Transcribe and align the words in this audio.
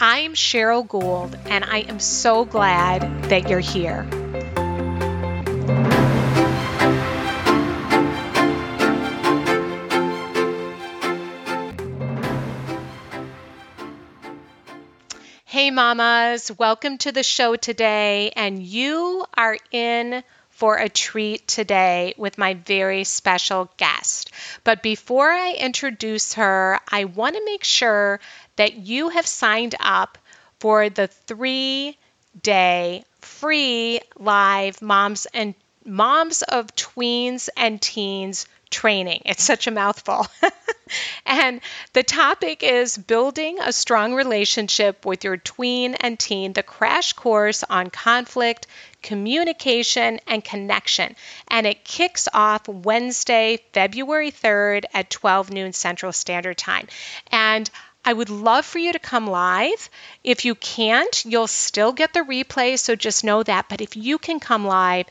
I'm 0.00 0.34
Cheryl 0.34 0.86
Gould, 0.86 1.36
and 1.46 1.64
I 1.64 1.78
am 1.78 1.98
so 1.98 2.44
glad 2.44 3.24
that 3.24 3.48
you're 3.48 3.58
here. 3.58 4.04
Hey, 15.44 15.72
mamas, 15.72 16.52
welcome 16.56 16.98
to 16.98 17.10
the 17.10 17.24
show 17.24 17.56
today. 17.56 18.30
And 18.36 18.62
you 18.62 19.26
are 19.36 19.58
in 19.72 20.22
for 20.50 20.76
a 20.76 20.88
treat 20.88 21.46
today 21.48 22.14
with 22.16 22.38
my 22.38 22.54
very 22.54 23.02
special 23.02 23.70
guest. 23.76 24.32
But 24.62 24.82
before 24.82 25.30
I 25.30 25.54
introduce 25.54 26.34
her, 26.34 26.78
I 26.88 27.04
want 27.04 27.36
to 27.36 27.44
make 27.44 27.64
sure 27.64 28.20
that 28.58 28.74
you 28.74 29.08
have 29.08 29.26
signed 29.26 29.74
up 29.80 30.18
for 30.60 30.90
the 30.90 31.06
three 31.06 31.96
day 32.40 33.04
free 33.20 34.00
live 34.18 34.82
moms 34.82 35.26
and 35.32 35.54
moms 35.84 36.42
of 36.42 36.74
tweens 36.74 37.48
and 37.56 37.80
teens 37.80 38.46
training. 38.70 39.22
It's 39.24 39.42
such 39.42 39.66
a 39.66 39.70
mouthful. 39.70 40.26
and 41.26 41.60
the 41.92 42.02
topic 42.02 42.62
is 42.62 42.98
building 42.98 43.58
a 43.60 43.72
strong 43.72 44.14
relationship 44.14 45.06
with 45.06 45.24
your 45.24 45.36
tween 45.36 45.94
and 45.94 46.18
teen, 46.18 46.52
the 46.52 46.62
crash 46.62 47.12
course 47.14 47.64
on 47.64 47.90
conflict, 47.90 48.66
communication, 49.02 50.20
and 50.26 50.44
connection. 50.44 51.14
And 51.48 51.66
it 51.66 51.84
kicks 51.84 52.28
off 52.32 52.68
Wednesday, 52.68 53.60
February 53.72 54.32
3rd 54.32 54.84
at 54.92 55.10
12 55.10 55.50
noon 55.50 55.72
Central 55.72 56.12
Standard 56.12 56.58
Time. 56.58 56.88
And 57.30 57.70
I 58.08 58.14
would 58.14 58.30
love 58.30 58.64
for 58.64 58.78
you 58.78 58.94
to 58.94 58.98
come 58.98 59.26
live. 59.26 59.90
If 60.24 60.46
you 60.46 60.54
can't, 60.54 61.22
you'll 61.26 61.46
still 61.46 61.92
get 61.92 62.14
the 62.14 62.20
replay, 62.20 62.78
so 62.78 62.96
just 62.96 63.22
know 63.22 63.42
that. 63.42 63.68
But 63.68 63.82
if 63.82 63.96
you 63.96 64.16
can 64.16 64.40
come 64.40 64.64
live, 64.64 65.04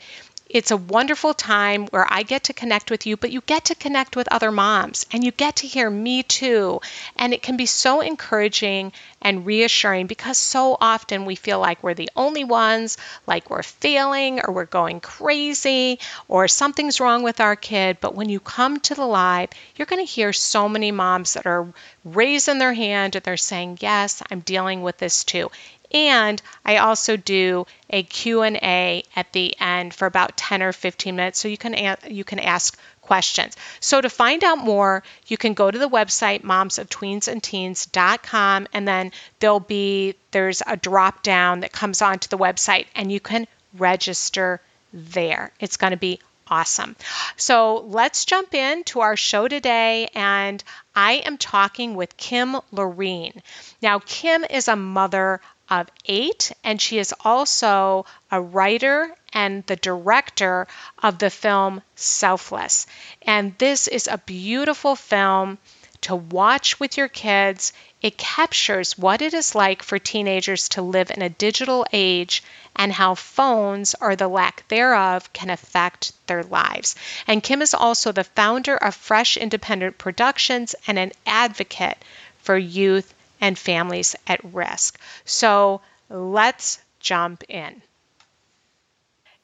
it's 0.48 0.70
a 0.70 0.76
wonderful 0.76 1.34
time 1.34 1.86
where 1.88 2.06
I 2.08 2.22
get 2.22 2.44
to 2.44 2.52
connect 2.52 2.90
with 2.90 3.06
you, 3.06 3.16
but 3.16 3.30
you 3.30 3.42
get 3.42 3.66
to 3.66 3.74
connect 3.74 4.16
with 4.16 4.32
other 4.32 4.50
moms 4.50 5.04
and 5.12 5.22
you 5.22 5.30
get 5.30 5.56
to 5.56 5.66
hear 5.66 5.90
me 5.90 6.22
too. 6.22 6.80
And 7.16 7.34
it 7.34 7.42
can 7.42 7.56
be 7.56 7.66
so 7.66 8.00
encouraging 8.00 8.92
and 9.20 9.44
reassuring 9.44 10.06
because 10.06 10.38
so 10.38 10.76
often 10.80 11.24
we 11.24 11.34
feel 11.34 11.58
like 11.58 11.82
we're 11.82 11.94
the 11.94 12.10
only 12.16 12.44
ones, 12.44 12.96
like 13.26 13.50
we're 13.50 13.62
failing 13.62 14.40
or 14.40 14.52
we're 14.52 14.64
going 14.64 15.00
crazy 15.00 15.98
or 16.28 16.48
something's 16.48 17.00
wrong 17.00 17.22
with 17.22 17.40
our 17.40 17.56
kid. 17.56 17.98
But 18.00 18.14
when 18.14 18.28
you 18.28 18.40
come 18.40 18.80
to 18.80 18.94
the 18.94 19.06
live, 19.06 19.50
you're 19.76 19.86
going 19.86 20.04
to 20.04 20.10
hear 20.10 20.32
so 20.32 20.68
many 20.68 20.92
moms 20.92 21.34
that 21.34 21.46
are 21.46 21.66
raising 22.04 22.58
their 22.58 22.72
hand 22.72 23.16
and 23.16 23.24
they're 23.24 23.36
saying, 23.36 23.78
"Yes, 23.80 24.22
I'm 24.30 24.40
dealing 24.40 24.82
with 24.82 24.98
this 24.98 25.24
too." 25.24 25.50
And 25.92 26.40
I 26.64 26.78
also 26.78 27.16
do 27.16 27.66
a 27.90 28.02
Q&A 28.02 29.04
at 29.16 29.32
the 29.32 29.54
end 29.58 29.94
for 29.94 30.06
about 30.06 30.36
10 30.36 30.62
or 30.62 30.72
15 30.72 31.16
minutes 31.16 31.38
so 31.38 31.48
you 31.48 31.58
can 31.58 31.96
you 32.08 32.24
can 32.24 32.38
ask 32.38 32.78
questions. 33.02 33.56
So 33.80 34.02
to 34.02 34.10
find 34.10 34.44
out 34.44 34.58
more, 34.58 35.02
you 35.26 35.38
can 35.38 35.54
go 35.54 35.70
to 35.70 35.78
the 35.78 35.88
website 35.88 36.42
momsoftweensandteens.com 36.42 38.68
and 38.72 38.86
then 38.86 39.12
there'll 39.40 39.60
be 39.60 40.14
there's 40.30 40.62
a 40.66 40.76
drop 40.76 41.22
down 41.22 41.60
that 41.60 41.72
comes 41.72 42.02
onto 42.02 42.28
the 42.28 42.36
website 42.36 42.84
and 42.94 43.10
you 43.10 43.20
can 43.20 43.46
register 43.78 44.60
there. 44.92 45.50
It's 45.58 45.78
going 45.78 45.92
to 45.92 45.96
be 45.96 46.20
awesome. 46.50 46.96
So 47.36 47.84
let's 47.86 48.24
jump 48.24 48.54
into 48.54 49.00
our 49.00 49.16
show 49.16 49.48
today. 49.48 50.08
And 50.14 50.62
I 50.94 51.14
am 51.24 51.38
talking 51.38 51.94
with 51.94 52.16
Kim 52.16 52.56
Lorene. 52.72 53.42
Now, 53.82 54.00
Kim 54.00 54.44
is 54.44 54.68
a 54.68 54.76
mother 54.76 55.40
of 55.70 55.88
eight, 56.06 56.52
and 56.64 56.80
she 56.80 56.98
is 56.98 57.14
also 57.24 58.06
a 58.30 58.40
writer 58.40 59.14
and 59.32 59.64
the 59.66 59.76
director 59.76 60.66
of 61.02 61.18
the 61.18 61.30
film 61.30 61.82
Selfless. 61.94 62.86
And 63.22 63.56
this 63.58 63.88
is 63.88 64.06
a 64.06 64.18
beautiful 64.18 64.96
film 64.96 65.58
to 66.02 66.14
watch 66.14 66.78
with 66.78 66.96
your 66.96 67.08
kids. 67.08 67.72
It 68.00 68.16
captures 68.16 68.96
what 68.96 69.20
it 69.20 69.34
is 69.34 69.54
like 69.54 69.82
for 69.82 69.98
teenagers 69.98 70.68
to 70.70 70.82
live 70.82 71.10
in 71.10 71.22
a 71.22 71.28
digital 71.28 71.84
age 71.92 72.42
and 72.76 72.92
how 72.92 73.16
phones 73.16 73.94
or 74.00 74.14
the 74.14 74.28
lack 74.28 74.66
thereof 74.68 75.32
can 75.32 75.50
affect 75.50 76.12
their 76.28 76.44
lives. 76.44 76.94
And 77.26 77.42
Kim 77.42 77.60
is 77.60 77.74
also 77.74 78.12
the 78.12 78.24
founder 78.24 78.76
of 78.76 78.94
Fresh 78.94 79.36
Independent 79.36 79.98
Productions 79.98 80.74
and 80.86 80.98
an 80.98 81.12
advocate 81.26 81.98
for 82.42 82.56
youth 82.56 83.12
and 83.40 83.58
families 83.58 84.16
at 84.26 84.42
risk. 84.44 84.98
So 85.24 85.80
let's 86.08 86.80
jump 87.00 87.44
in. 87.48 87.82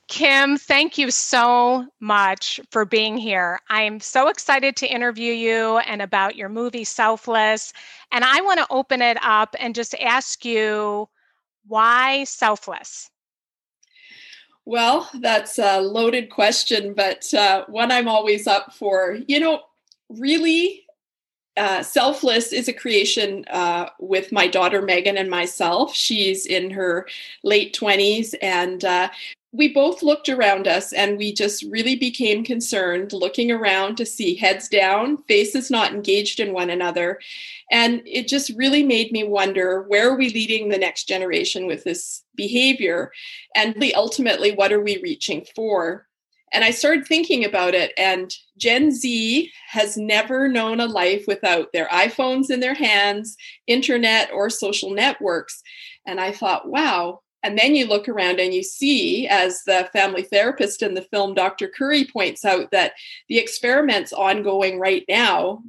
Kim, 0.07 0.59
thank 0.59 0.99
you 0.99 1.11
so 1.11 1.87
much 1.99 2.61
for 2.71 2.85
being 2.85 3.17
here. 3.17 3.59
I'm 3.71 4.01
so 4.01 4.29
excited 4.29 4.77
to 4.77 4.87
interview 4.87 5.33
you 5.33 5.79
and 5.79 6.03
about 6.03 6.37
your 6.37 6.51
movie 6.51 6.85
Selfless. 6.85 7.73
And 8.13 8.23
I 8.23 8.43
want 8.43 8.61
to 8.61 8.67
open 8.69 9.01
it 9.01 9.17
up 9.23 9.57
and 9.59 9.75
just 9.75 9.95
ask 9.95 10.45
you 10.45 11.09
why 11.67 12.25
Selfless? 12.25 13.11
Well, 14.67 15.09
that's 15.21 15.59
a 15.59 15.81
loaded 15.81 16.31
question, 16.31 16.95
but 16.95 17.33
uh, 17.35 17.65
one 17.69 17.91
I'm 17.91 18.09
always 18.09 18.47
up 18.47 18.75
for. 18.75 19.19
You 19.27 19.41
know, 19.41 19.61
really, 20.09 20.84
uh, 21.57 21.83
Selfless 21.83 22.53
is 22.53 22.69
a 22.69 22.73
creation 22.73 23.45
uh, 23.51 23.89
with 23.99 24.33
my 24.33 24.47
daughter 24.47 24.83
Megan 24.83 25.17
and 25.17 25.31
myself. 25.31 25.95
She's 25.95 26.47
in 26.47 26.71
her 26.71 27.07
late 27.43 27.77
20s, 27.79 28.35
and 28.43 28.85
uh, 28.85 29.09
we 29.55 29.73
both 29.73 30.03
looked 30.03 30.29
around 30.29 30.67
us 30.67 30.93
and 30.93 31.17
we 31.17 31.33
just 31.33 31.63
really 31.65 31.95
became 31.95 32.43
concerned 32.43 33.13
looking 33.13 33.53
around 33.53 33.97
to 33.97 34.05
see 34.05 34.35
heads 34.35 34.69
down, 34.69 35.23
faces 35.29 35.71
not 35.71 35.93
engaged 35.93 36.41
in 36.41 36.53
one 36.53 36.71
another. 36.71 37.21
And 37.71 38.03
it 38.05 38.27
just 38.27 38.51
really 38.57 38.83
made 38.83 39.13
me 39.13 39.23
wonder 39.23 39.83
where 39.83 40.11
are 40.11 40.17
we 40.17 40.31
leading 40.31 40.69
the 40.69 40.79
next 40.79 41.05
generation 41.05 41.67
with 41.67 41.85
this 41.85 42.25
behavior? 42.35 43.13
And 43.55 43.77
ultimately, 43.95 44.51
what 44.53 44.73
are 44.73 44.83
we 44.83 44.99
reaching 44.99 45.47
for? 45.55 46.09
And 46.55 46.63
I 46.63 46.71
started 46.71 47.07
thinking 47.07 47.45
about 47.45 47.75
it, 47.75 47.93
and 47.99 48.33
Gen 48.57 48.93
Z 48.93 49.51
has 49.69 49.97
never 49.97 50.47
known 50.47 50.79
a 50.79 50.87
life 50.87 51.25
without 51.27 51.73
their 51.73 51.89
iPhones 51.89 52.49
in 52.49 52.61
their 52.61 52.75
hands, 52.75 53.37
internet, 53.67 54.31
or 54.33 54.49
social 54.49 54.91
networks. 54.91 55.61
And 56.07 56.21
I 56.21 56.31
thought, 56.31 56.69
wow. 56.69 57.23
And 57.43 57.59
then 57.59 57.75
you 57.75 57.87
look 57.87 58.09
around 58.09 58.39
and 58.39 58.55
you 58.55 58.63
see, 58.63 59.27
as 59.27 59.65
the 59.67 59.91
family 59.93 60.23
therapist 60.23 60.81
in 60.81 60.95
the 60.95 61.03
film 61.03 61.35
Dr. 61.35 61.69
Curry 61.69 62.07
points 62.07 62.45
out, 62.45 62.71
that 62.71 62.93
the 63.29 63.39
experiments 63.39 64.13
ongoing 64.13 64.79
right 64.79 65.05
now 65.09 65.61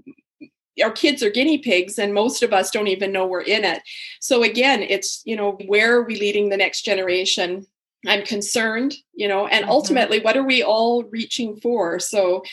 our 0.83 0.91
kids 0.91 1.23
are 1.23 1.29
guinea 1.29 1.57
pigs 1.57 1.97
and 1.97 2.13
most 2.13 2.43
of 2.43 2.51
us 2.51 2.69
don't 2.69 2.87
even 2.87 3.11
know 3.11 3.25
we're 3.25 3.39
in 3.39 3.63
it 3.63 3.81
so 4.19 4.43
again 4.43 4.81
it's 4.81 5.21
you 5.23 5.35
know 5.35 5.57
where 5.67 5.95
are 5.95 6.03
we 6.03 6.17
leading 6.17 6.49
the 6.49 6.57
next 6.57 6.83
generation 6.83 7.65
I'm 8.07 8.23
concerned, 8.23 8.95
you 9.13 9.27
know, 9.27 9.47
and 9.47 9.63
mm-hmm. 9.63 9.71
ultimately, 9.71 10.19
what 10.19 10.37
are 10.37 10.43
we 10.43 10.63
all 10.63 11.03
reaching 11.03 11.57
for? 11.57 11.99
So 11.99 12.43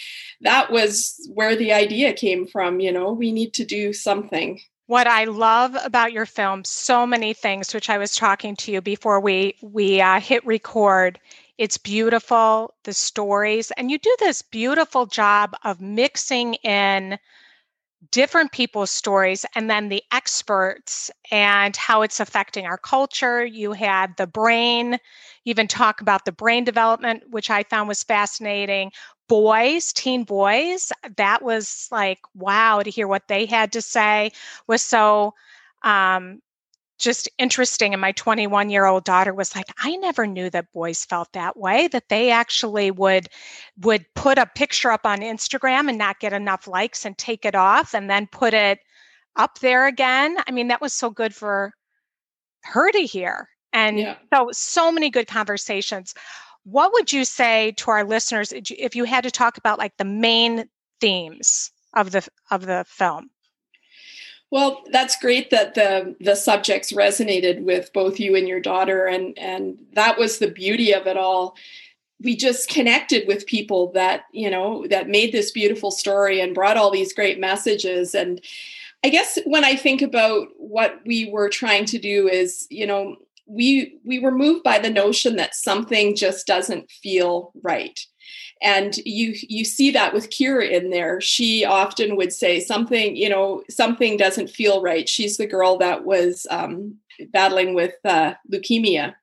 that 0.41 0.71
was 0.71 1.29
where 1.35 1.57
the 1.57 1.73
idea 1.73 2.13
came 2.13 2.47
from, 2.47 2.81
you 2.81 2.93
know, 2.93 3.13
we 3.13 3.33
need 3.33 3.55
to 3.55 3.65
do 3.65 3.93
something. 3.93 4.61
what 4.87 5.07
I 5.07 5.25
love 5.25 5.75
about 5.85 6.13
your 6.13 6.27
film, 6.27 6.65
so 6.65 7.07
many 7.07 7.33
things, 7.33 7.73
which 7.73 7.89
I 7.89 7.99
was 7.99 8.15
talking 8.15 8.57
to 8.57 8.73
you 8.73 8.81
before 8.83 9.21
we 9.21 9.55
we 9.63 10.01
uh, 10.03 10.21
hit 10.21 10.45
record. 10.45 11.19
It's 11.59 11.79
beautiful, 11.79 12.75
the 12.85 12.93
stories, 12.93 13.71
and 13.77 13.91
you 13.91 13.99
do 13.99 14.15
this 14.19 14.43
beautiful 14.43 15.07
job 15.07 15.55
of 15.65 15.81
mixing 15.81 16.55
in 16.57 17.19
different 18.11 18.53
people's 18.53 18.91
stories 18.91 19.47
and 19.55 19.71
then 19.71 19.89
the 19.89 20.03
experts 20.13 21.11
and 21.31 21.77
how 21.77 22.03
it's 22.03 22.21
affecting 22.21 22.67
our 22.67 22.79
culture. 22.79 23.45
You 23.45 23.73
had 23.73 24.17
the 24.17 24.27
brain, 24.27 24.99
even 25.45 25.69
talk 25.69 26.01
about 26.01 26.25
the 26.25 26.33
brain 26.33 26.65
development, 26.65 27.23
which 27.31 27.51
I 27.51 27.63
found 27.63 27.89
was 27.89 28.03
fascinating. 28.03 28.91
Boys, 29.29 29.93
teen 29.93 30.25
boys, 30.25 30.91
that 31.17 31.43
was 31.43 31.89
like, 31.91 32.19
wow, 32.35 32.83
to 32.83 32.91
hear 32.91 33.07
what 33.07 33.29
they 33.29 33.47
had 33.47 33.73
to 33.73 33.83
say 33.83 34.33
was 34.67 34.83
so 34.83 35.35
um, 35.83 36.41
just 37.03 37.29
interesting. 37.37 37.93
And 37.93 38.01
my 38.01 38.13
21 38.13 38.71
year 38.71 38.87
old 38.87 39.05
daughter 39.05 39.35
was 39.35 39.55
like, 39.55 39.67
I 39.79 39.97
never 39.97 40.27
knew 40.27 40.49
that 40.51 40.73
boys 40.73 41.05
felt 41.05 41.33
that 41.33 41.57
way, 41.57 41.89
that 41.89 42.09
they 42.09 42.31
actually 42.31 42.91
would 42.91 43.29
would 43.81 44.07
put 44.15 44.39
a 44.39 44.47
picture 44.55 44.91
up 44.91 45.05
on 45.05 45.19
Instagram 45.19 45.89
and 45.89 45.99
not 45.99 46.21
get 46.21 46.33
enough 46.33 46.67
likes 46.67 47.05
and 47.05 47.19
take 47.19 47.45
it 47.45 47.55
off 47.55 47.95
and 47.95 48.09
then 48.09 48.29
put 48.31 48.55
it 48.55 48.79
up 49.37 49.59
there 49.59 49.87
again. 49.87 50.37
I 50.47 50.53
mean, 50.53 50.69
that 50.69 50.81
was 50.81 50.93
so 50.93 51.11
good 51.11 51.35
for 51.35 51.73
her 52.63 52.91
to 52.93 53.01
hear. 53.01 53.49
And 53.73 53.99
yeah. 53.99 54.17
so 54.33 54.49
so 54.53 54.93
many 54.93 55.11
good 55.11 55.27
conversations. 55.27 56.15
What 56.65 56.93
would 56.93 57.13
you 57.13 57.25
say 57.25 57.73
to 57.79 57.91
our 57.91 58.05
listeners 58.05 58.53
if 58.53 58.95
you 58.95 59.05
had 59.05 59.25
to 59.25 59.31
talk 59.31 59.59
about 59.59 59.79
like 59.79 59.97
the 59.97 60.05
main 60.05 60.67
themes 61.01 61.73
of 61.95 62.13
the 62.13 62.27
of 62.51 62.67
the 62.67 62.85
film? 62.87 63.31
Well, 64.53 64.85
that's 64.93 65.17
great 65.17 65.49
that 65.49 65.75
the 65.75 66.15
the 66.21 66.35
subjects 66.35 66.93
resonated 66.93 67.63
with 67.63 67.91
both 67.95 68.21
you 68.21 68.37
and 68.37 68.47
your 68.47 68.61
daughter, 68.61 69.07
and 69.07 69.37
and 69.39 69.79
that 69.95 70.19
was 70.19 70.39
the 70.39 70.51
beauty 70.51 70.93
of 70.93 71.07
it 71.07 71.17
all. 71.17 71.57
We 72.23 72.37
just 72.37 72.69
connected 72.69 73.27
with 73.27 73.47
people 73.47 73.93
that 73.93 74.25
you 74.31 74.51
know 74.51 74.87
that 74.89 75.09
made 75.09 75.33
this 75.33 75.53
beautiful 75.53 75.91
story 75.91 76.39
and 76.43 76.55
brought 76.55 76.77
all 76.77 76.91
these 76.91 77.15
great 77.15 77.41
messages. 77.41 78.15
And 78.15 78.43
I 79.03 79.09
guess 79.09 79.39
when 79.47 79.65
I 79.65 79.75
think 79.75 80.03
about 80.03 80.49
what 80.59 81.01
we 81.07 81.31
were 81.31 81.49
trying 81.49 81.87
to 81.87 81.99
do 81.99 82.29
is, 82.29 82.67
you 82.69 82.87
know, 82.87 83.17
we 83.47 83.99
we 84.05 84.19
were 84.19 84.33
moved 84.33 84.65
by 84.65 84.79
the 84.79 84.91
notion 84.91 85.37
that 85.37 85.55
something 85.55 86.15
just 86.15 86.47
doesn't 86.47 86.91
feel 86.91 87.53
right 87.63 87.99
and 88.63 88.97
you 89.05 89.35
you 89.49 89.65
see 89.65 89.91
that 89.91 90.15
with 90.15 90.31
Kira 90.31 90.71
in 90.71 90.91
there. 90.91 91.21
She 91.21 91.65
often 91.65 92.17
would 92.17 92.33
say 92.33 92.61
something, 92.61 93.17
you 93.17 93.29
know, 93.29 93.63
something 93.69 94.17
doesn't 94.17 94.51
feel 94.51 94.81
right. 94.81 95.09
She's 95.09 95.37
the 95.37 95.47
girl 95.47 95.77
that 95.79 96.05
was 96.05 96.47
um, 96.51 96.97
battling 97.33 97.75
with 97.75 97.95
uh, 98.05 98.35
leukemia. 98.51 99.15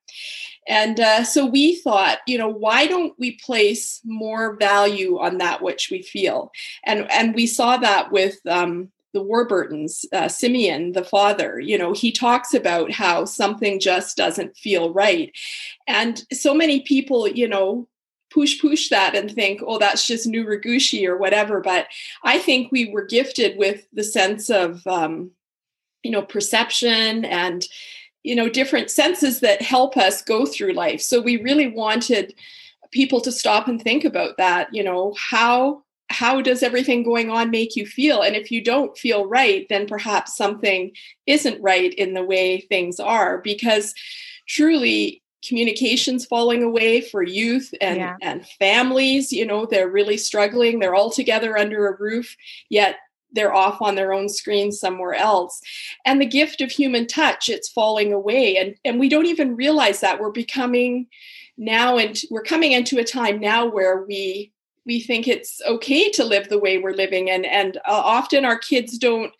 And 0.67 0.99
uh, 0.99 1.23
so 1.23 1.45
we 1.45 1.77
thought, 1.77 2.19
you 2.27 2.37
know, 2.37 2.49
why 2.49 2.85
don't 2.85 3.17
we 3.17 3.39
place 3.43 4.01
more 4.03 4.55
value 4.57 5.17
on 5.17 5.39
that 5.39 5.63
which 5.63 5.89
we 5.89 6.03
feel? 6.03 6.51
And 6.85 7.09
and 7.11 7.33
we 7.33 7.47
saw 7.47 7.77
that 7.77 8.11
with 8.11 8.35
um, 8.45 8.91
the 9.13 9.23
Warburtons, 9.23 10.05
uh, 10.13 10.27
Simeon, 10.27 10.91
the 10.91 11.03
father, 11.03 11.59
you 11.59 11.77
know, 11.77 11.93
he 11.93 12.11
talks 12.11 12.53
about 12.53 12.91
how 12.91 13.25
something 13.25 13.79
just 13.79 14.17
doesn't 14.17 14.57
feel 14.57 14.93
right. 14.93 15.31
And 15.87 16.23
so 16.31 16.53
many 16.53 16.81
people, 16.81 17.27
you 17.27 17.47
know, 17.47 17.87
push 18.31 18.59
push 18.61 18.89
that 18.89 19.15
and 19.15 19.31
think 19.31 19.61
oh 19.65 19.79
that's 19.79 20.05
just 20.05 20.27
nuragushi 20.27 21.07
or 21.07 21.17
whatever. 21.17 21.61
But 21.61 21.87
i 22.23 22.37
think 22.39 22.71
we 22.71 22.91
were 22.91 23.05
gifted 23.05 23.57
with 23.57 23.85
the 23.93 24.03
sense 24.03 24.49
of 24.49 24.85
um, 24.87 25.31
you 26.03 26.11
know 26.11 26.21
perception 26.21 27.25
and 27.25 27.65
you 28.23 28.35
know 28.35 28.49
different 28.49 28.89
senses 28.91 29.39
that 29.39 29.61
help 29.61 29.97
us 29.97 30.21
go 30.21 30.45
through 30.45 30.73
life. 30.73 31.01
So 31.01 31.21
we 31.21 31.41
really 31.41 31.67
wanted 31.67 32.33
people 32.91 33.21
to 33.21 33.31
stop 33.31 33.67
and 33.67 33.81
think 33.81 34.03
about 34.03 34.37
that 34.37 34.73
you 34.73 34.83
know 34.83 35.13
how 35.17 35.83
how 36.11 36.41
does 36.41 36.63
everything 36.63 37.03
going 37.03 37.29
on 37.29 37.51
make 37.51 37.75
you 37.75 37.85
feel? 37.85 38.23
And 38.23 38.35
if 38.35 38.51
you 38.51 38.63
don't 38.63 38.97
feel 38.97 39.27
right 39.27 39.67
then 39.69 39.85
perhaps 39.87 40.35
something 40.35 40.91
isn't 41.27 41.61
right 41.61 41.93
in 41.93 42.13
the 42.13 42.23
way 42.23 42.61
things 42.61 42.99
are. 42.99 43.39
Because 43.39 43.93
truly 44.47 45.21
communications 45.47 46.25
falling 46.25 46.63
away 46.63 47.01
for 47.01 47.23
youth 47.23 47.73
and 47.79 47.97
yeah. 47.97 48.15
and 48.21 48.45
families 48.45 49.31
you 49.31 49.45
know 49.45 49.65
they're 49.65 49.89
really 49.89 50.17
struggling 50.17 50.79
they're 50.79 50.95
all 50.95 51.09
together 51.09 51.57
under 51.57 51.87
a 51.87 51.97
roof 51.97 52.35
yet 52.69 52.97
they're 53.31 53.53
off 53.53 53.81
on 53.81 53.95
their 53.95 54.11
own 54.11 54.27
screen 54.27 54.71
somewhere 54.71 55.13
else 55.13 55.61
and 56.05 56.19
the 56.19 56.25
gift 56.25 56.61
of 56.61 56.71
human 56.71 57.07
touch 57.07 57.47
it's 57.47 57.69
falling 57.69 58.11
away 58.11 58.57
and 58.57 58.75
and 58.83 58.99
we 58.99 59.07
don't 59.07 59.27
even 59.27 59.55
realize 59.55 60.01
that 60.01 60.19
we're 60.19 60.31
becoming 60.31 61.07
now 61.57 61.97
and 61.97 62.21
we're 62.29 62.43
coming 62.43 62.71
into 62.71 62.97
a 62.99 63.03
time 63.03 63.39
now 63.39 63.65
where 63.65 64.03
we 64.07 64.51
we 64.85 64.99
think 64.99 65.27
it's 65.27 65.61
okay 65.67 66.09
to 66.09 66.23
live 66.25 66.49
the 66.49 66.59
way 66.59 66.77
we're 66.77 66.91
living 66.91 67.29
and 67.29 67.45
and 67.45 67.77
uh, 67.77 67.81
often 68.03 68.43
our 68.43 68.57
kids 68.57 68.97
don't 68.97 69.33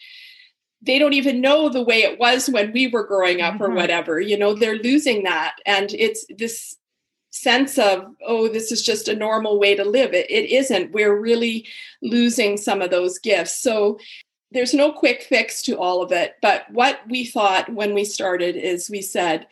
they 0.82 0.98
don't 0.98 1.14
even 1.14 1.42
know 1.42 1.70
the 1.70 1.84
way 1.84 2.04
it 2.04 2.20
was 2.20 2.50
when 2.50 2.72
we 2.72 2.88
were 2.88 3.06
growing 3.06 3.42
up 3.42 3.56
mm-hmm. 3.56 3.64
or 3.64 3.72
whatever 3.72 4.20
you 4.20 4.38
know 4.38 4.54
they're 4.54 4.78
losing 4.78 5.24
that. 5.24 5.56
And 5.66 5.94
it's 5.94 6.26
this 6.38 6.78
sense 7.32 7.78
of 7.78 8.06
oh 8.26 8.48
this 8.48 8.72
is 8.72 8.82
just 8.82 9.08
a 9.08 9.16
normal 9.16 9.60
way 9.60 9.76
to 9.76 9.84
live. 9.84 10.14
It, 10.14 10.30
it 10.30 10.50
isn't. 10.50 10.92
We're 10.92 11.20
really 11.20 11.68
losing 12.02 12.58
some 12.58 12.82
of 12.82 12.92
those 12.92 13.20
gifts. 13.20 13.60
So 13.62 14.00
there's 14.52 14.74
no 14.74 14.92
quick 14.92 15.22
fix 15.24 15.62
to 15.64 15.78
all 15.78 16.02
of 16.02 16.12
it. 16.12 16.36
But 16.42 16.66
what 16.72 17.02
we 17.08 17.24
thought 17.26 17.72
when 17.72 17.94
we 17.94 18.04
started 18.04 18.56
is 18.56 18.90
we 18.90 19.02
said 19.02 19.48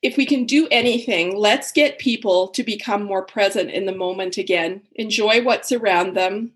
if 0.00 0.16
we 0.16 0.24
can 0.24 0.46
do 0.46 0.66
anything 0.70 1.36
let's 1.36 1.72
get 1.72 1.98
people 1.98 2.48
to 2.48 2.62
become 2.62 3.02
more 3.02 3.22
present 3.22 3.70
in 3.70 3.84
the 3.84 3.94
moment 3.94 4.38
again. 4.38 4.82
Enjoy 4.94 5.42
what's 5.42 5.72
around 5.72 6.14
them. 6.14 6.52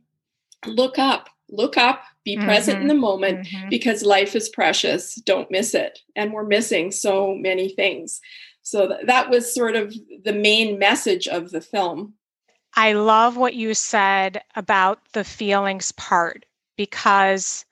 Look 0.65 0.99
up. 0.99 1.29
Look 1.51 1.77
up 1.77 2.05
be 2.25 2.37
mm-hmm. 2.37 2.47
present 2.47 2.81
in 2.81 2.89
the 2.89 2.95
moment 2.95 3.47
mm-hmm. 3.47 3.69
because 3.69 4.03
life 4.03 4.35
is 4.35 4.49
precious 4.49 5.15
don't 5.17 5.51
miss 5.51 5.75
it 5.75 6.01
and 6.17 6.33
we're 6.33 6.45
missing 6.45 6.91
so 6.91 7.35
many 7.35 7.69
things 7.69 8.21
so 8.63 8.89
th- 8.89 9.07
that 9.07 9.31
was 9.31 9.55
sort 9.55 9.77
of 9.77 9.95
the 10.25 10.33
main 10.33 10.79
message 10.79 11.29
of 11.29 11.51
the 11.51 11.61
film 11.61 12.15
i 12.75 12.93
love 12.93 13.37
what 13.37 13.55
you 13.55 13.75
said 13.75 14.43
about 14.57 15.01
the 15.13 15.25
feelings 15.25 15.93
part 15.93 16.45
because 16.77 17.65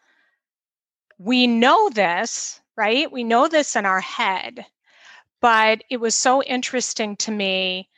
we 1.19 1.46
know 1.46 1.88
this 1.90 2.60
right 2.76 3.10
we 3.10 3.25
know 3.25 3.48
this 3.48 3.76
in 3.76 3.87
our 3.87 4.00
head 4.00 4.64
but 5.40 5.82
it 5.90 5.98
was 5.98 6.14
so 6.14 6.43
interesting 6.44 7.17
to 7.17 7.32
me 7.32 7.88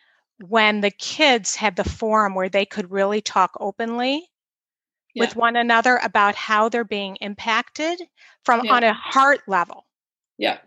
when 0.49 0.81
the 0.81 0.90
kids 0.90 1.55
had 1.55 1.76
the 1.76 1.85
forum 1.85 2.35
where 2.35 2.49
they 2.49 2.64
could 2.64 2.90
really 2.90 3.21
talk 3.21 3.57
openly 3.61 4.29
yeah. 5.14 5.25
with 5.25 5.37
one 5.37 5.56
another 5.56 5.99
about 6.02 6.35
how 6.35 6.68
they're 6.68 6.85
being 6.85 7.16
impacted 7.16 8.00
from 8.44 8.64
yeah. 8.64 8.73
on 8.73 8.85
a 8.85 8.92
heart 8.92 9.40
level. 9.47 9.87
Yeah. 10.38 10.59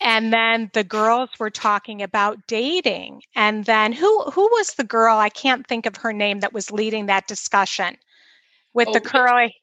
And 0.00 0.32
then 0.32 0.70
the 0.74 0.84
girls 0.84 1.30
were 1.38 1.50
talking 1.50 2.02
about 2.02 2.46
dating. 2.46 3.22
And 3.34 3.64
then 3.64 3.92
who 3.92 4.22
who 4.24 4.42
was 4.52 4.74
the 4.74 4.84
girl? 4.84 5.18
I 5.18 5.28
can't 5.28 5.66
think 5.66 5.86
of 5.86 5.96
her 5.96 6.12
name 6.12 6.40
that 6.40 6.52
was 6.52 6.70
leading 6.70 7.06
that 7.06 7.28
discussion 7.28 7.96
with 8.74 8.88
oh, 8.88 8.92
the 8.92 9.00
curly 9.00 9.54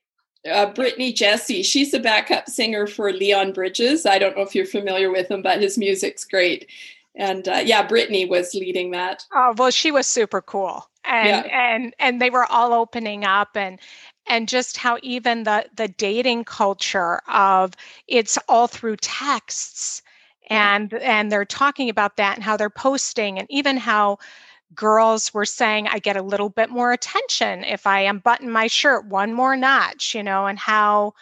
uh, 0.49 0.71
Brittni 0.73 1.13
Jessie. 1.15 1.63
She's 1.63 1.93
a 1.93 1.99
backup 1.99 2.49
singer 2.49 2.87
for 2.87 3.11
Leon 3.11 3.53
Bridges. 3.53 4.05
I 4.05 4.17
don't 4.17 4.35
know 4.35 4.43
if 4.43 4.55
you're 4.55 4.65
familiar 4.65 5.11
with 5.11 5.29
him, 5.29 5.41
but 5.41 5.61
his 5.61 5.77
music's 5.77 6.25
great. 6.25 6.67
And 7.15 7.47
uh, 7.47 7.61
yeah, 7.63 7.85
Brittni 7.85 8.27
was 8.27 8.53
leading 8.53 8.91
that. 8.91 9.25
Oh 9.33 9.53
well, 9.57 9.71
she 9.71 9.91
was 9.91 10.07
super 10.07 10.41
cool, 10.41 10.89
and 11.03 11.45
yeah. 11.45 11.73
and 11.73 11.93
and 11.99 12.21
they 12.21 12.29
were 12.29 12.45
all 12.45 12.71
opening 12.71 13.25
up, 13.25 13.49
and 13.55 13.79
and 14.27 14.47
just 14.47 14.77
how 14.77 14.97
even 15.01 15.43
the 15.43 15.65
the 15.75 15.87
dating 15.87 16.43
culture 16.43 17.21
of 17.27 17.73
it's 18.07 18.37
all 18.47 18.67
through 18.67 18.97
texts 18.97 20.01
and 20.49 20.93
and 20.95 21.31
they're 21.31 21.45
talking 21.45 21.89
about 21.89 22.17
that 22.17 22.35
and 22.35 22.43
how 22.43 22.57
they're 22.57 22.69
posting 22.69 23.37
and 23.39 23.47
even 23.49 23.77
how 23.77 24.17
girls 24.73 25.33
were 25.33 25.45
saying 25.45 25.87
i 25.87 25.99
get 25.99 26.15
a 26.17 26.21
little 26.21 26.49
bit 26.49 26.69
more 26.69 26.91
attention 26.91 27.63
if 27.63 27.85
i 27.85 28.01
unbutton 28.01 28.49
my 28.49 28.67
shirt 28.67 29.05
one 29.07 29.33
more 29.33 29.55
notch 29.55 30.15
you 30.15 30.23
know 30.23 30.45
and 30.45 30.59
how 30.59 31.13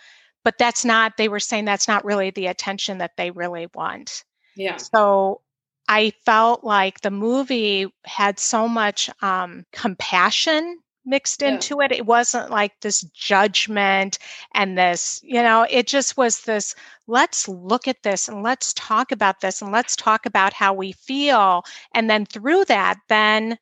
but 0.44 0.58
that's 0.58 0.86
not 0.86 1.18
they 1.18 1.27
were 1.29 1.39
saying 1.39 1.65
that's 1.65 1.88
not 1.88 2.06
really 2.06 2.32
the 2.32 2.48
attention 2.48 3.00
that 3.00 3.18
they 3.18 3.32
really 3.32 3.68
want. 3.74 4.24
Yeah. 4.56 4.77
So 4.77 5.41
i 5.88 6.12
felt 6.25 6.63
like 6.63 7.01
the 7.01 7.12
movie 7.12 7.88
had 8.06 8.39
so 8.39 8.68
much 8.68 9.10
um, 9.22 9.65
compassion 9.72 10.79
mixed 11.10 11.42
yeah. 11.42 11.50
into 11.50 11.82
it. 11.82 11.92
It 11.92 12.06
wasn't 12.06 12.51
like 12.51 12.80
this 12.82 13.01
judgment 13.13 14.20
and 14.54 14.78
this, 14.78 15.20
you 15.24 15.42
know, 15.42 15.66
it 15.70 15.88
just 15.88 16.16
was 16.18 16.42
this 16.42 16.75
let's 17.08 17.48
look 17.48 17.88
at 17.88 18.04
this 18.04 18.28
and 18.28 18.44
let's 18.44 18.74
talk 18.74 19.12
about 19.12 19.42
this 19.42 19.62
and 19.62 19.72
let's 19.72 19.96
talk 19.96 20.25
about 20.25 20.54
how 20.54 20.74
we 20.74 20.92
feel. 20.92 21.63
And 21.94 22.10
then 22.10 22.25
through 22.25 22.66
that, 22.66 23.00
then 23.10 23.58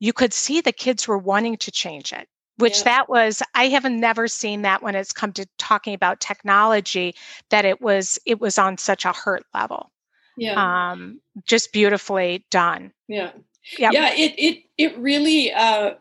you 0.00 0.12
could 0.12 0.32
see 0.32 0.60
the 0.60 0.72
kids 0.72 1.06
were 1.06 1.18
wanting 1.18 1.58
to 1.58 1.70
change 1.70 2.12
it. 2.12 2.26
which 2.56 2.78
yeah. 2.78 2.84
that 2.84 3.08
was 3.08 3.42
i 3.54 3.68
haven't 3.68 3.98
never 4.00 4.28
seen 4.28 4.62
that 4.62 4.82
when 4.82 4.94
it's 4.94 5.12
come 5.12 5.32
to 5.32 5.46
talking 5.58 5.94
about 5.94 6.20
technology 6.20 7.14
that 7.48 7.64
it 7.64 7.80
was 7.80 8.18
it 8.26 8.40
was 8.40 8.58
on 8.58 8.76
such 8.76 9.04
a 9.04 9.12
hurt 9.12 9.44
level 9.54 9.90
yeah 10.36 10.90
um 10.90 11.20
just 11.46 11.72
beautifully 11.72 12.44
done 12.50 12.92
yeah 13.08 13.30
yep. 13.78 13.92
yeah 13.92 14.12
it 14.14 14.34
it 14.36 14.62
it 14.78 14.98
really 14.98 15.52
uh 15.52 15.94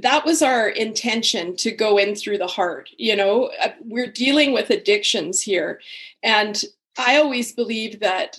that 0.00 0.24
was 0.24 0.42
our 0.42 0.68
intention 0.68 1.56
to 1.56 1.70
go 1.70 1.98
in 1.98 2.14
through 2.14 2.38
the 2.38 2.46
heart 2.46 2.90
you 2.96 3.16
know? 3.16 3.50
Uh, 3.62 3.68
we're 3.80 4.10
dealing 4.10 4.52
with 4.52 4.70
addictions 4.70 5.40
here. 5.40 5.80
And 6.22 6.62
i 6.96 7.16
always 7.16 7.52
believe 7.52 8.00
that 8.00 8.38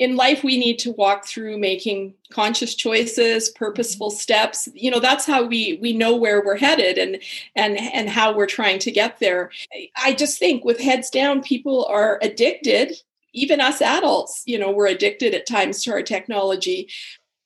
in 0.00 0.16
life 0.16 0.42
we 0.42 0.58
need 0.58 0.78
to 0.78 0.92
walk 0.92 1.26
through 1.26 1.58
making 1.58 2.14
conscious 2.32 2.74
choices 2.74 3.50
purposeful 3.50 4.10
steps. 4.10 4.66
You 4.74 4.90
know 4.90 4.98
that's 4.98 5.26
how 5.26 5.44
we 5.44 5.78
we 5.82 5.92
know 5.92 6.16
where 6.16 6.42
we're 6.42 6.56
headed 6.56 6.96
and 6.96 7.22
and 7.54 7.78
and 7.78 8.08
how 8.08 8.34
we're 8.34 8.46
trying 8.46 8.78
to 8.80 8.90
get 8.90 9.20
there. 9.20 9.50
I 10.02 10.14
just 10.14 10.38
think 10.38 10.64
with 10.64 10.80
heads 10.80 11.10
down 11.10 11.42
people 11.42 11.84
are 11.84 12.18
addicted 12.22 12.94
even 13.32 13.60
us 13.60 13.80
adults 13.80 14.42
you 14.44 14.58
know 14.58 14.72
we're 14.72 14.88
addicted 14.88 15.34
at 15.34 15.46
times 15.46 15.84
to 15.84 15.92
our 15.92 16.02
technology 16.02 16.88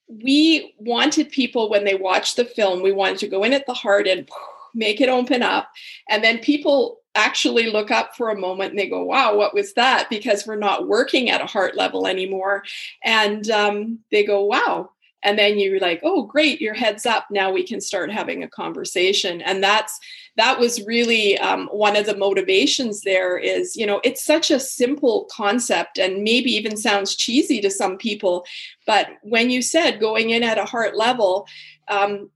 we 0.08 0.74
wanted 0.78 1.30
people 1.30 1.70
when 1.70 1.84
they 1.84 1.94
watched 1.94 2.36
the 2.36 2.44
film 2.44 2.82
we 2.82 2.92
wanted 2.92 3.18
to 3.18 3.28
go 3.28 3.42
in 3.42 3.52
at 3.52 3.66
the 3.66 3.74
heart 3.74 4.06
and 4.06 4.28
make 4.74 5.00
it 5.00 5.08
open 5.08 5.42
up 5.42 5.70
and 6.08 6.22
then 6.22 6.38
people 6.38 7.00
actually 7.14 7.70
look 7.70 7.90
up 7.90 8.16
for 8.16 8.30
a 8.30 8.38
moment 8.38 8.70
and 8.70 8.78
they 8.78 8.88
go, 8.88 9.04
wow, 9.04 9.36
what 9.36 9.54
was 9.54 9.72
that? 9.74 10.08
Because 10.10 10.46
we're 10.46 10.56
not 10.56 10.88
working 10.88 11.30
at 11.30 11.40
a 11.40 11.46
heart 11.46 11.76
level 11.76 12.06
anymore. 12.06 12.64
And 13.02 13.48
um, 13.50 14.00
they 14.10 14.24
go, 14.24 14.44
wow. 14.44 14.90
And 15.24 15.38
then 15.38 15.58
you're 15.58 15.80
like, 15.80 16.00
oh, 16.04 16.22
great, 16.22 16.60
your 16.60 16.74
head's 16.74 17.06
up. 17.06 17.26
Now 17.30 17.50
we 17.50 17.66
can 17.66 17.80
start 17.80 18.12
having 18.12 18.42
a 18.42 18.48
conversation. 18.48 19.40
And 19.40 19.64
that's 19.64 19.98
that 20.36 20.58
was 20.58 20.84
really 20.84 21.38
um, 21.38 21.68
one 21.68 21.96
of 21.96 22.06
the 22.06 22.16
motivations 22.16 23.02
there 23.02 23.38
is, 23.38 23.76
you 23.76 23.86
know, 23.86 24.00
it's 24.04 24.24
such 24.24 24.50
a 24.50 24.60
simple 24.60 25.28
concept 25.32 25.98
and 25.98 26.22
maybe 26.22 26.50
even 26.50 26.76
sounds 26.76 27.14
cheesy 27.14 27.60
to 27.60 27.70
some 27.70 27.96
people. 27.96 28.44
But 28.86 29.08
when 29.22 29.50
you 29.50 29.62
said 29.62 30.00
going 30.00 30.30
in 30.30 30.42
at 30.42 30.58
a 30.58 30.64
heart 30.64 30.96
level, 30.96 31.46
um, 31.88 32.30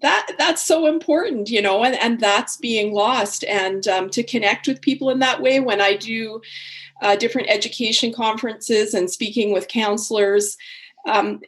that 0.00 0.32
that's 0.36 0.64
so 0.64 0.86
important 0.86 1.48
you 1.48 1.62
know 1.62 1.84
and, 1.84 1.94
and 1.94 2.20
that's 2.20 2.56
being 2.56 2.92
lost 2.92 3.44
and 3.44 3.86
um, 3.88 4.10
to 4.10 4.22
connect 4.22 4.66
with 4.66 4.80
people 4.82 5.08
in 5.10 5.20
that 5.20 5.40
way 5.40 5.60
when 5.60 5.80
i 5.80 5.94
do 5.94 6.40
uh, 7.02 7.16
different 7.16 7.48
education 7.48 8.12
conferences 8.12 8.94
and 8.94 9.10
speaking 9.10 9.52
with 9.52 9.68
counselors 9.68 10.56
um, 11.08 11.40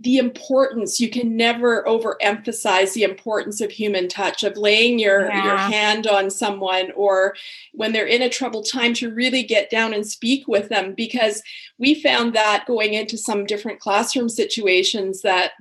the 0.00 0.18
importance 0.18 1.00
you 1.00 1.10
can 1.10 1.36
never 1.36 1.82
overemphasize 1.82 2.92
the 2.92 3.02
importance 3.02 3.60
of 3.60 3.70
human 3.70 4.08
touch 4.08 4.44
of 4.44 4.56
laying 4.56 4.98
your 4.98 5.26
yeah. 5.26 5.44
your 5.44 5.56
hand 5.56 6.06
on 6.06 6.30
someone 6.30 6.92
or 6.92 7.34
when 7.72 7.92
they're 7.92 8.06
in 8.06 8.22
a 8.22 8.28
troubled 8.28 8.68
time 8.70 8.94
to 8.94 9.12
really 9.12 9.42
get 9.42 9.70
down 9.70 9.92
and 9.92 10.06
speak 10.06 10.46
with 10.46 10.68
them 10.68 10.94
because 10.94 11.42
we 11.78 11.94
found 11.94 12.32
that 12.32 12.64
going 12.66 12.94
into 12.94 13.18
some 13.18 13.44
different 13.44 13.80
classroom 13.80 14.28
situations 14.28 15.22
that 15.22 15.52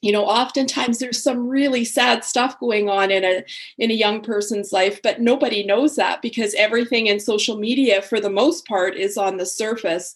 you 0.00 0.10
know 0.10 0.24
oftentimes 0.24 0.98
there's 0.98 1.22
some 1.22 1.46
really 1.46 1.84
sad 1.84 2.24
stuff 2.24 2.58
going 2.58 2.88
on 2.88 3.10
in 3.10 3.24
a 3.24 3.44
in 3.76 3.90
a 3.90 3.94
young 3.94 4.22
person's 4.22 4.72
life 4.72 5.00
but 5.02 5.20
nobody 5.20 5.62
knows 5.62 5.96
that 5.96 6.22
because 6.22 6.54
everything 6.54 7.08
in 7.08 7.20
social 7.20 7.58
media 7.58 8.00
for 8.00 8.20
the 8.20 8.30
most 8.30 8.66
part 8.66 8.96
is 8.96 9.18
on 9.18 9.36
the 9.36 9.44
surface 9.44 10.14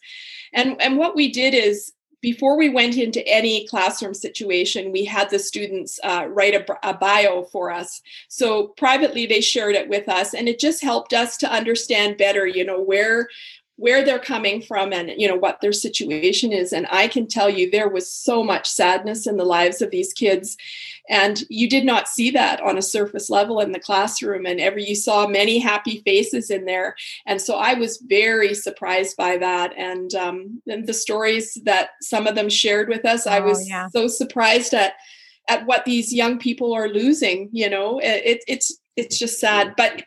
and 0.55 0.81
and 0.81 0.97
what 0.97 1.15
we 1.15 1.31
did 1.31 1.53
is 1.53 1.93
before 2.25 2.57
we 2.57 2.71
went 2.71 2.97
into 2.97 3.23
any 3.29 3.67
classroom 3.67 4.15
situation, 4.15 4.91
we 4.91 5.05
had 5.05 5.29
the 5.29 5.39
students 5.39 6.01
uh, 6.03 6.25
write 6.31 6.55
a, 6.55 6.89
a, 6.89 6.95
bio 6.95 7.43
for 7.43 7.71
us. 7.71 8.01
So 8.29 8.69
privately, 8.79 9.27
they 9.27 9.43
shared 9.43 9.75
it 9.75 9.91
with 9.91 10.09
us, 10.09 10.33
and 10.33 10.49
it 10.49 10.59
just 10.59 10.83
helped 10.83 11.13
us 11.13 11.37
to 11.37 11.53
understand 11.53 12.17
better, 12.17 12.47
you 12.47 12.65
know, 12.65 12.81
where 12.81 13.29
where 13.77 14.05
they're 14.05 14.19
coming 14.19 14.63
from 14.63 14.93
and 14.93 15.11
you 15.17 15.27
know 15.27 15.37
what 15.37 15.61
their 15.61 15.73
situation 15.73 16.53
is. 16.53 16.73
And 16.73 16.87
i 16.91 17.09
can 17.09 17.27
tell 17.27 17.51
you 17.51 17.71
there 17.71 17.89
was 17.89 18.11
so 18.11 18.43
much 18.43 18.69
sadness 18.69 19.27
in 19.27 19.37
the 19.37 19.45
lives 19.45 19.83
of 19.83 19.91
these 19.91 20.13
kids. 20.13 20.57
And 21.09 21.43
you 21.51 21.69
did 21.69 21.85
not 21.85 22.09
see 22.09 22.31
that 22.31 22.61
on 22.63 22.79
a 22.79 22.83
surface 22.83 23.29
level 23.29 23.61
in 23.61 23.73
the 23.73 23.81
classroom. 23.81 24.47
And 24.47 24.61
ever 24.61 24.79
you 24.79 24.95
saw 24.95 25.27
many 25.27 25.59
happy 25.59 26.03
faces 26.05 26.51
in 26.51 26.65
there. 26.65 26.95
And 27.27 27.41
so 27.41 27.57
i 27.57 27.75
was 27.75 28.03
very 28.07 28.55
surprised 28.55 29.17
by 29.17 29.37
that. 29.39 29.75
And, 29.77 30.15
um, 30.15 30.63
and 30.67 30.87
the 30.87 30.95
stories 30.95 31.59
that 31.65 31.91
some 32.01 32.27
of 32.27 32.35
them 32.35 32.49
shared 32.49 32.89
with 32.89 33.05
us 33.05 33.27
oh, 33.27 33.31
i 33.31 33.41
was 33.41 33.69
yeah. 33.69 33.89
so 33.89 34.07
surprised 34.09 34.75
at 34.75 34.95
at 35.49 35.67
what 35.67 35.85
these 35.85 36.11
young 36.11 36.39
people 36.39 36.73
are 36.73 36.89
losing 36.89 37.51
you 37.53 37.69
know? 37.69 37.99
It, 37.99 38.43
it's 38.47 38.79
it's 38.97 39.19
just 39.19 39.41
sad. 39.41 39.75
But 39.77 40.05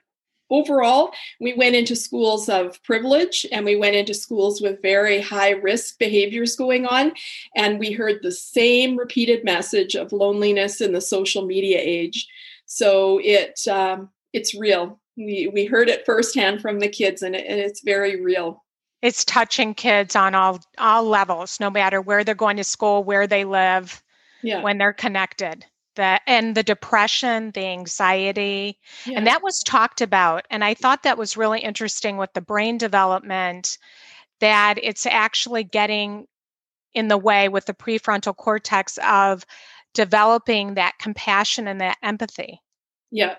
overall, 0.50 1.12
we 1.40 1.54
went 1.54 1.76
into 1.76 1.96
schools 1.96 2.50
of 2.50 2.82
privilege 2.84 3.46
and 3.52 3.66
we 3.66 3.76
went 3.76 3.96
into 3.96 4.14
schools 4.14 4.62
with 4.62 4.82
very 4.82 5.22
high 5.22 5.52
risk 5.52 6.00
behaviors 6.00 6.56
going 6.56 6.86
on. 6.86 7.14
And 7.56 7.80
we 7.80 7.92
heard 7.92 8.20
the 8.22 8.32
same 8.32 8.98
repeated 8.98 9.44
message 9.44 9.96
of 9.96 10.12
loneliness 10.12 10.82
in 10.82 10.94
the 10.94 11.02
social 11.02 11.46
media 11.46 11.80
age. 11.82 12.28
So 12.66 13.20
it 13.24 13.60
um, 13.68 14.10
it's 14.34 14.54
real. 14.54 15.00
We, 15.16 15.50
we 15.52 15.66
heard 15.66 15.90
it 15.90 16.06
firsthand 16.06 16.62
from 16.62 16.80
the 16.80 16.90
kids, 16.90 17.24
and, 17.24 17.36
it, 17.36 17.46
and 17.48 17.60
it's 17.60 17.82
very 17.82 18.22
real. 18.22 18.64
It's 19.02 19.26
touching 19.26 19.74
kids 19.74 20.16
on 20.16 20.36
all 20.36 20.60
all 20.78 21.04
levels, 21.04 21.60
no 21.60 21.70
matter 21.70 22.02
where 22.02 22.24
they're 22.24 22.36
going 22.36 22.58
to 22.58 22.64
school, 22.64 23.04
where 23.04 23.26
they 23.26 23.46
live, 23.46 24.04
yeah. 24.44 24.62
when 24.62 24.78
they're 24.78 24.94
connected 24.94 25.66
that 25.98 26.22
and 26.26 26.56
the 26.56 26.64
depression 26.64 27.52
the 27.52 27.66
anxiety 27.66 28.80
yeah. 29.06 29.18
and 29.18 29.28
that 29.28 29.44
was 29.44 29.60
talked 29.60 30.02
about 30.02 30.46
and 30.50 30.64
i 30.64 30.74
thought 30.74 31.04
that 31.04 31.18
was 31.18 31.38
really 31.38 31.60
interesting 31.60 32.18
with 32.18 32.32
the 32.34 32.42
brain 32.42 32.78
development 32.78 33.78
that 34.40 34.76
it's 34.82 35.06
actually 35.06 35.64
getting 35.64 36.26
in 36.94 37.10
the 37.10 37.18
way 37.18 37.50
with 37.50 37.66
the 37.66 37.74
prefrontal 37.74 38.36
cortex 38.36 38.98
of 39.06 39.46
developing 39.94 40.76
that 40.76 40.98
compassion 41.00 41.68
and 41.68 41.82
that 41.82 41.98
empathy 42.02 42.62
yeah 43.12 43.36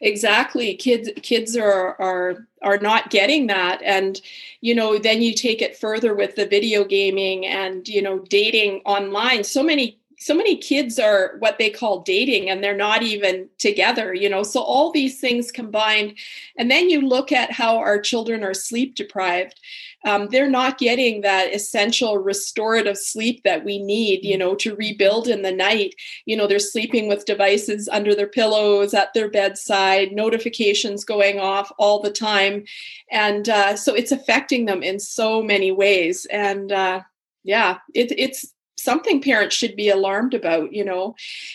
exactly 0.00 0.74
kids 0.74 1.10
kids 1.22 1.56
are 1.56 2.00
are 2.00 2.46
are 2.62 2.78
not 2.78 3.10
getting 3.10 3.46
that 3.46 3.80
and 3.82 4.20
you 4.60 4.74
know 4.74 4.98
then 4.98 5.20
you 5.20 5.34
take 5.34 5.60
it 5.60 5.76
further 5.76 6.14
with 6.14 6.34
the 6.34 6.46
video 6.46 6.84
gaming 6.84 7.44
and 7.44 7.88
you 7.88 8.00
know 8.00 8.20
dating 8.30 8.80
online 8.84 9.44
so 9.44 9.62
many 9.62 9.98
so 10.24 10.34
many 10.34 10.56
kids 10.56 10.98
are 10.98 11.36
what 11.38 11.58
they 11.58 11.70
call 11.70 12.02
dating 12.02 12.48
and 12.48 12.62
they're 12.62 12.76
not 12.76 13.02
even 13.02 13.48
together 13.58 14.14
you 14.14 14.28
know 14.28 14.42
so 14.42 14.60
all 14.60 14.90
these 14.90 15.20
things 15.20 15.50
combined. 15.50 16.18
And 16.58 16.70
then 16.70 16.90
you 16.90 17.00
look 17.00 17.32
at 17.32 17.52
how 17.52 17.76
our 17.78 18.00
children 18.00 18.44
are 18.44 18.54
sleep 18.54 18.94
deprived. 18.94 19.60
Um, 20.04 20.28
they're 20.30 20.50
not 20.50 20.78
getting 20.78 21.20
that 21.20 21.54
essential 21.54 22.18
restorative 22.18 22.98
sleep 22.98 23.42
that 23.44 23.64
we 23.64 23.78
need 23.78 24.24
you 24.24 24.36
know 24.36 24.54
to 24.56 24.74
rebuild 24.76 25.28
in 25.28 25.42
the 25.42 25.52
night. 25.52 25.94
You 26.26 26.36
know 26.36 26.46
they're 26.46 26.58
sleeping 26.58 27.08
with 27.08 27.24
devices 27.24 27.88
under 27.88 28.14
their 28.14 28.28
pillows 28.28 28.94
at 28.94 29.14
their 29.14 29.30
bedside 29.30 30.12
notifications 30.12 31.04
going 31.04 31.38
off 31.38 31.72
all 31.78 32.00
the 32.00 32.10
time. 32.10 32.64
And 33.10 33.48
uh, 33.48 33.76
so 33.76 33.94
it's 33.94 34.12
affecting 34.12 34.66
them 34.66 34.82
in 34.82 34.98
so 34.98 35.42
many 35.42 35.70
ways. 35.72 36.26
And 36.30 36.72
uh, 36.72 37.02
yeah 37.44 37.78
it, 37.94 38.12
it's 38.16 38.51
something 38.76 39.22
parents 39.22 39.54
should 39.54 39.76
be 39.76 39.88
alarmed 39.88 40.34
about, 40.34 40.72
you 40.72 40.84
know. 40.84 41.14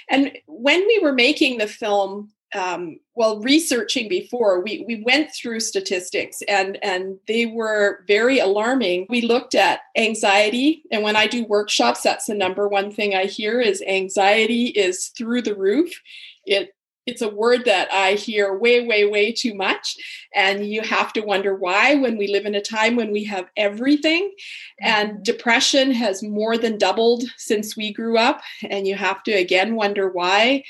And 0.10 0.32
when 0.46 0.80
we 0.86 1.00
were 1.02 1.14
making 1.14 1.58
the 1.58 1.68
film, 1.68 2.32
um, 2.56 3.00
well, 3.16 3.42
researching 3.42 4.08
before, 4.08 4.62
we 4.64 4.86
we 4.88 5.04
went 5.04 5.32
through 5.34 5.60
statistics 5.60 6.42
and 6.48 6.78
and 6.82 7.18
they 7.28 7.46
were 7.46 8.06
very 8.08 8.40
alarming. 8.40 9.06
We 9.10 9.22
looked 9.22 9.54
at 9.54 9.82
anxiety, 9.98 10.84
and 10.92 11.04
when 11.04 11.18
I 11.18 11.28
do 11.28 11.44
workshops, 11.46 12.02
that's 12.04 12.26
the 12.26 12.36
number 12.36 12.68
one 12.68 12.92
thing 12.92 13.16
I 13.16 13.26
hear 13.26 13.60
is 13.60 13.82
anxiety 13.82 14.68
is 14.68 15.08
through 15.08 15.42
the 15.42 15.56
roof. 15.56 16.02
It 16.46 16.74
it's 17.08 17.22
a 17.22 17.30
word 17.30 17.64
that 17.66 17.92
I 17.92 18.14
hear 18.14 18.56
way, 18.56 18.86
way, 18.86 19.06
way 19.06 19.32
too 19.32 19.56
much. 19.56 19.96
And 20.36 20.68
you 20.68 20.82
have 20.82 21.14
to 21.14 21.22
wonder 21.22 21.56
why 21.56 21.96
when 21.96 22.18
we 22.18 22.28
live 22.28 22.46
in 22.46 22.54
a 22.54 22.62
time 22.62 22.98
when 22.98 23.12
we 23.12 23.24
have 23.24 23.50
everything. 23.56 24.34
And 24.82 25.12
mm-hmm. 25.12 25.24
depression 25.24 25.92
has 25.92 26.22
more 26.22 26.58
than 26.58 26.78
doubled 26.78 27.24
since 27.38 27.78
we 27.78 27.94
grew 27.94 28.18
up. 28.18 28.42
And 28.70 28.86
you 28.86 28.96
have 28.96 29.24
to 29.24 29.32
again 29.32 29.76
wonder 29.76 30.10
why. 30.10 30.66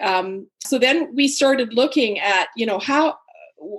Um, 0.00 0.46
so 0.64 0.78
then 0.78 1.14
we 1.14 1.26
started 1.26 1.74
looking 1.74 2.20
at, 2.20 2.48
you 2.56 2.66
know, 2.66 2.78
how 2.78 3.18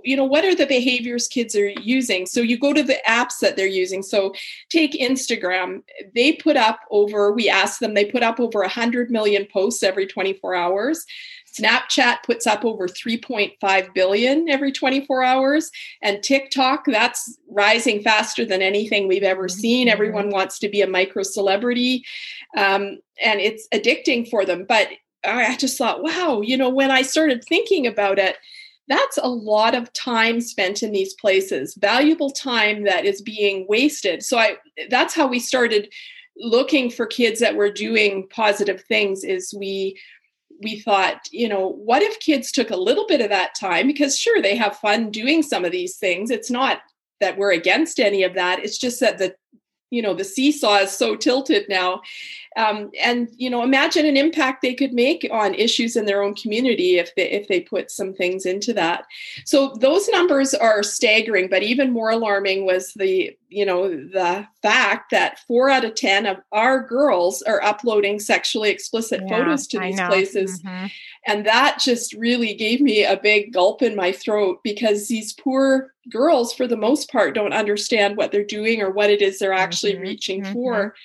you 0.04 0.16
know 0.16 0.26
what 0.26 0.46
are 0.46 0.54
the 0.54 0.68
behaviors 0.68 1.28
kids 1.28 1.56
are 1.56 1.70
using 1.70 2.28
so 2.28 2.40
you 2.40 2.58
go 2.58 2.72
to 2.72 2.84
the 2.84 3.00
apps 3.08 3.40
that 3.42 3.56
they're 3.56 3.66
using 3.66 4.04
so 4.04 4.32
take 4.70 4.94
instagram 4.94 5.82
they 6.14 6.34
put 6.34 6.56
up 6.56 6.82
over 6.92 7.32
we 7.32 7.50
asked 7.50 7.80
them 7.80 7.96
they 7.96 8.06
put 8.06 8.22
up 8.22 8.40
over 8.40 8.60
100 8.60 9.10
million 9.10 9.48
posts 9.52 9.82
every 9.82 10.06
24 10.06 10.54
hours 10.54 11.06
Snapchat 11.54 12.24
puts 12.24 12.48
up 12.48 12.64
over 12.64 12.88
3.5 12.88 13.94
billion 13.94 14.50
every 14.50 14.72
24 14.72 15.24
hours. 15.24 15.72
And 16.02 16.24
TikTok, 16.24 16.86
that's 16.86 17.38
rising 17.50 18.02
faster 18.02 18.46
than 18.46 18.62
anything 18.62 19.08
we've 19.08 19.24
ever 19.24 19.50
seen. 19.50 19.88
Mm-hmm. 19.88 19.94
Everyone 19.94 20.30
wants 20.30 20.60
to 20.60 20.70
be 20.70 20.82
a 20.82 20.88
micro 20.88 21.24
celebrity. 21.24 22.06
Um, 22.58 23.00
and 23.22 23.40
it's 23.40 23.68
addicting 23.74 24.30
for 24.30 24.46
them. 24.46 24.66
But 24.68 24.90
I 25.24 25.56
just 25.58 25.78
thought, 25.78 26.04
wow, 26.04 26.42
you 26.42 26.58
know, 26.58 26.70
when 26.70 26.92
I 26.92 27.02
started 27.02 27.44
thinking 27.44 27.86
about 27.86 28.18
it, 28.18 28.38
that's 28.88 29.18
a 29.18 29.28
lot 29.28 29.76
of 29.76 29.94
time 29.94 30.42
spent 30.42 30.84
in 30.84 30.92
these 30.92 31.14
places, 31.14 31.76
valuable 31.76 32.32
time 32.32 32.84
that 32.84 33.06
is 33.06 33.22
being 33.22 33.66
wasted. 33.70 34.24
So 34.24 34.38
I 34.38 34.58
that's 34.90 35.14
how 35.14 35.28
we 35.28 35.40
started 35.40 35.94
looking 36.38 36.90
for 36.90 37.06
kids 37.06 37.40
that 37.40 37.56
were 37.56 37.72
doing 37.72 38.28
positive 38.30 38.84
things 38.84 39.24
is 39.24 39.54
we 39.58 39.98
we 40.62 40.80
thought, 40.80 41.28
you 41.32 41.48
know, 41.48 41.68
what 41.68 42.02
if 42.02 42.20
kids 42.20 42.52
took 42.52 42.70
a 42.72 42.76
little 42.76 43.06
bit 43.08 43.22
of 43.22 43.30
that 43.30 43.56
time 43.60 43.88
because 43.88 44.18
sure 44.18 44.42
they 44.42 44.56
have 44.56 44.78
fun 44.78 45.10
doing 45.12 45.44
some 45.44 45.66
of 45.66 45.72
these 45.72 45.98
things. 45.98 46.32
It's 46.32 46.52
not 46.52 46.82
that 47.20 47.38
we're 47.38 47.54
against 47.54 48.00
any 48.00 48.24
of 48.24 48.34
that. 48.36 48.60
It's 48.60 48.78
just 48.78 49.00
that 49.00 49.18
the 49.18 49.36
you 49.92 50.02
know 50.02 50.14
the 50.14 50.24
seesaw 50.24 50.78
is 50.78 50.92
so 50.92 51.16
tilted 51.16 51.68
now 51.68 52.02
um, 52.58 52.92
and 53.02 53.30
you 53.38 53.50
know 53.50 53.64
imagine 53.64 54.06
an 54.06 54.18
impact 54.18 54.62
they 54.62 54.74
could 54.74 54.94
make 54.94 55.28
on 55.32 55.54
issues 55.54 55.96
in 55.96 56.06
their 56.06 56.22
own 56.22 56.36
community 56.36 56.98
if 56.98 57.14
they 57.16 57.30
if 57.30 57.48
they 57.48 57.62
put 57.62 57.90
some 57.90 58.14
things 58.14 58.46
into 58.46 58.74
that 58.74 59.06
so 59.46 59.74
those 59.80 60.10
numbers 60.10 60.54
are 60.54 60.84
staggering 60.84 61.48
but 61.50 61.64
even 61.64 61.92
more 61.92 62.10
alarming 62.10 62.66
was 62.66 62.94
the 62.96 63.36
you 63.50 63.66
know 63.66 63.90
the 63.90 64.46
fact 64.62 65.12
that 65.12 65.40
four 65.48 65.70
out 65.70 65.86
of 65.86 65.96
ten 65.96 66.26
of 66.26 66.38
our 66.52 66.86
girls 66.86 67.42
are 67.44 67.64
uploading 67.64 68.20
sexually 68.20 68.70
explicit 68.70 69.22
yeah, 69.24 69.38
photos 69.38 69.66
to 69.68 69.80
these 69.80 70.00
places 70.02 70.62
mm-hmm. 70.62 70.88
and 71.28 71.46
that 71.46 71.80
just 71.80 72.14
really 72.14 72.54
gave 72.54 72.82
me 72.82 73.06
a 73.06 73.18
big 73.18 73.54
gulp 73.54 73.82
in 73.82 73.96
my 73.96 74.12
throat 74.12 74.60
because 74.64 75.08
these 75.08 75.34
poor 75.34 75.94
girls 76.10 76.54
for 76.54 76.68
the 76.68 76.76
most 76.76 77.12
part 77.12 77.36
don't 77.36 77.54
understand 77.54 78.18
what 78.18 78.32
they're 78.32 78.44
doing 78.44 78.82
or 78.82 78.92
what 78.92 79.10
it 79.10 79.22
is 79.22 79.40
they're 79.40 79.54
actually 79.54 79.94
mm-hmm. 79.94 80.02
reaching 80.02 80.42
mm-hmm. 80.42 80.54
for 80.54 80.96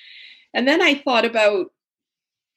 and 0.57 0.67
then 0.67 0.81
I 0.81 0.95
thought 0.95 1.23
about 1.23 1.71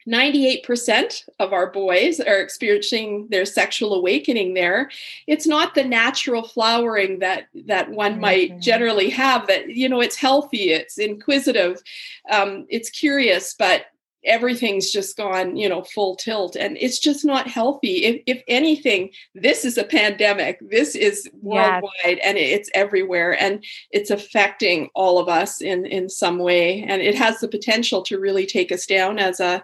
98% 0.08 1.28
of 1.38 1.52
our 1.52 1.70
boys 1.70 2.20
are 2.20 2.40
experiencing 2.40 3.28
their 3.30 3.44
sexual 3.44 3.92
awakening 3.92 4.54
there 4.54 4.90
it's 5.26 5.46
not 5.46 5.74
the 5.74 5.84
natural 5.84 6.42
flowering 6.42 7.18
that 7.18 7.48
that 7.66 7.90
one 7.90 8.12
mm-hmm. 8.12 8.20
might 8.22 8.60
generally 8.60 9.10
have 9.10 9.46
that 9.46 9.68
you 9.68 9.90
know 9.90 10.00
it's 10.00 10.16
healthy 10.16 10.70
it's 10.70 10.96
inquisitive 10.96 11.82
um, 12.30 12.64
it's 12.70 12.88
curious 12.88 13.54
but 13.58 13.86
everything's 14.24 14.90
just 14.90 15.16
gone 15.16 15.56
you 15.56 15.68
know 15.68 15.82
full 15.82 16.14
tilt 16.16 16.56
and 16.56 16.76
it's 16.78 16.98
just 16.98 17.24
not 17.24 17.46
healthy 17.46 18.04
if, 18.04 18.22
if 18.26 18.42
anything 18.48 19.10
this 19.34 19.64
is 19.64 19.78
a 19.78 19.84
pandemic 19.84 20.58
this 20.70 20.94
is 20.94 21.28
worldwide 21.40 21.90
yes. 22.04 22.18
and 22.22 22.36
it's 22.36 22.70
everywhere 22.74 23.40
and 23.40 23.64
it's 23.90 24.10
affecting 24.10 24.88
all 24.94 25.18
of 25.18 25.28
us 25.28 25.60
in 25.60 25.86
in 25.86 26.08
some 26.08 26.38
way 26.38 26.82
and 26.82 27.00
it 27.00 27.14
has 27.14 27.40
the 27.40 27.48
potential 27.48 28.02
to 28.02 28.18
really 28.18 28.46
take 28.46 28.70
us 28.70 28.86
down 28.86 29.18
as 29.18 29.40
a 29.40 29.62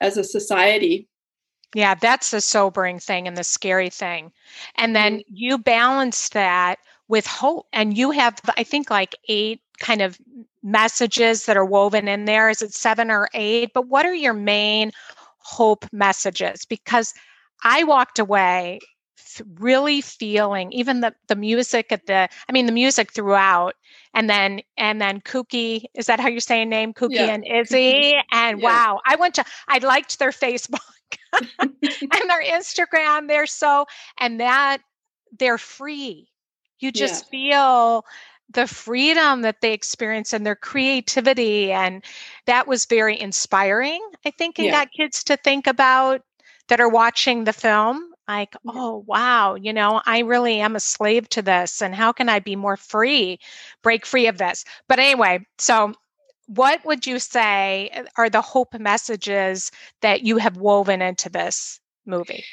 as 0.00 0.16
a 0.16 0.24
society 0.24 1.06
yeah 1.74 1.94
that's 1.94 2.30
the 2.30 2.40
sobering 2.40 2.98
thing 2.98 3.28
and 3.28 3.36
the 3.36 3.44
scary 3.44 3.90
thing 3.90 4.32
and 4.76 4.96
then 4.96 5.18
mm-hmm. 5.18 5.34
you 5.34 5.58
balance 5.58 6.30
that 6.30 6.78
with 7.08 7.26
hope 7.26 7.66
and 7.74 7.98
you 7.98 8.10
have 8.10 8.40
i 8.56 8.62
think 8.62 8.90
like 8.90 9.14
eight 9.28 9.60
kind 9.80 10.00
of 10.00 10.18
messages 10.62 11.46
that 11.46 11.56
are 11.56 11.64
woven 11.64 12.08
in 12.08 12.24
there? 12.24 12.48
Is 12.48 12.62
it 12.62 12.74
seven 12.74 13.10
or 13.10 13.28
eight? 13.34 13.70
But 13.74 13.88
what 13.88 14.06
are 14.06 14.14
your 14.14 14.34
main 14.34 14.92
hope 15.38 15.86
messages? 15.92 16.64
Because 16.64 17.14
I 17.64 17.84
walked 17.84 18.18
away 18.18 18.80
really 19.58 20.00
feeling 20.00 20.72
even 20.72 21.00
the 21.00 21.14
the 21.28 21.36
music 21.36 21.92
at 21.92 22.06
the 22.06 22.28
I 22.48 22.52
mean 22.52 22.66
the 22.66 22.72
music 22.72 23.12
throughout 23.12 23.74
and 24.14 24.28
then 24.28 24.60
and 24.76 25.00
then 25.00 25.20
Kooky 25.20 25.84
is 25.94 26.06
that 26.06 26.20
how 26.20 26.28
you 26.28 26.40
say 26.40 26.64
name 26.64 26.92
Kooky 26.92 27.14
yeah. 27.14 27.34
and 27.34 27.46
Izzy 27.46 28.14
and 28.32 28.60
yeah. 28.60 28.64
wow 28.64 29.00
I 29.06 29.16
went 29.16 29.34
to 29.34 29.44
I 29.68 29.78
liked 29.78 30.18
their 30.18 30.30
Facebook 30.30 30.78
and 31.58 31.70
their 31.80 32.42
Instagram 32.42 33.28
they're 33.28 33.46
so 33.46 33.86
and 34.18 34.40
that 34.40 34.78
they're 35.38 35.58
free 35.58 36.28
you 36.80 36.90
just 36.90 37.26
yeah. 37.26 37.30
feel 37.30 38.04
the 38.50 38.66
freedom 38.66 39.42
that 39.42 39.60
they 39.60 39.72
experience 39.72 40.32
and 40.32 40.46
their 40.46 40.56
creativity 40.56 41.70
and 41.70 42.04
that 42.46 42.66
was 42.66 42.86
very 42.86 43.18
inspiring 43.18 44.00
i 44.24 44.30
think 44.30 44.58
and 44.58 44.66
yeah. 44.66 44.72
got 44.72 44.92
kids 44.92 45.22
to 45.24 45.36
think 45.36 45.66
about 45.66 46.22
that 46.68 46.80
are 46.80 46.88
watching 46.88 47.44
the 47.44 47.52
film 47.52 48.12
like 48.26 48.54
oh 48.68 49.04
wow 49.06 49.54
you 49.54 49.72
know 49.72 50.00
i 50.06 50.20
really 50.20 50.60
am 50.60 50.76
a 50.76 50.80
slave 50.80 51.28
to 51.28 51.42
this 51.42 51.82
and 51.82 51.94
how 51.94 52.12
can 52.12 52.28
i 52.28 52.38
be 52.38 52.56
more 52.56 52.76
free 52.76 53.38
break 53.82 54.04
free 54.04 54.26
of 54.26 54.38
this? 54.38 54.64
But 54.88 54.98
anyway 54.98 55.40
so 55.58 55.92
what 56.46 56.84
would 56.86 57.06
you 57.06 57.18
say 57.18 57.90
uh, 57.94 58.04
are 58.16 58.30
the 58.30 58.40
hope 58.40 58.72
messages 58.78 59.70
that 60.00 60.22
you 60.22 60.38
have 60.38 60.56
woven 60.56 61.02
into 61.02 61.28
this 61.28 61.80
movie 62.06 62.44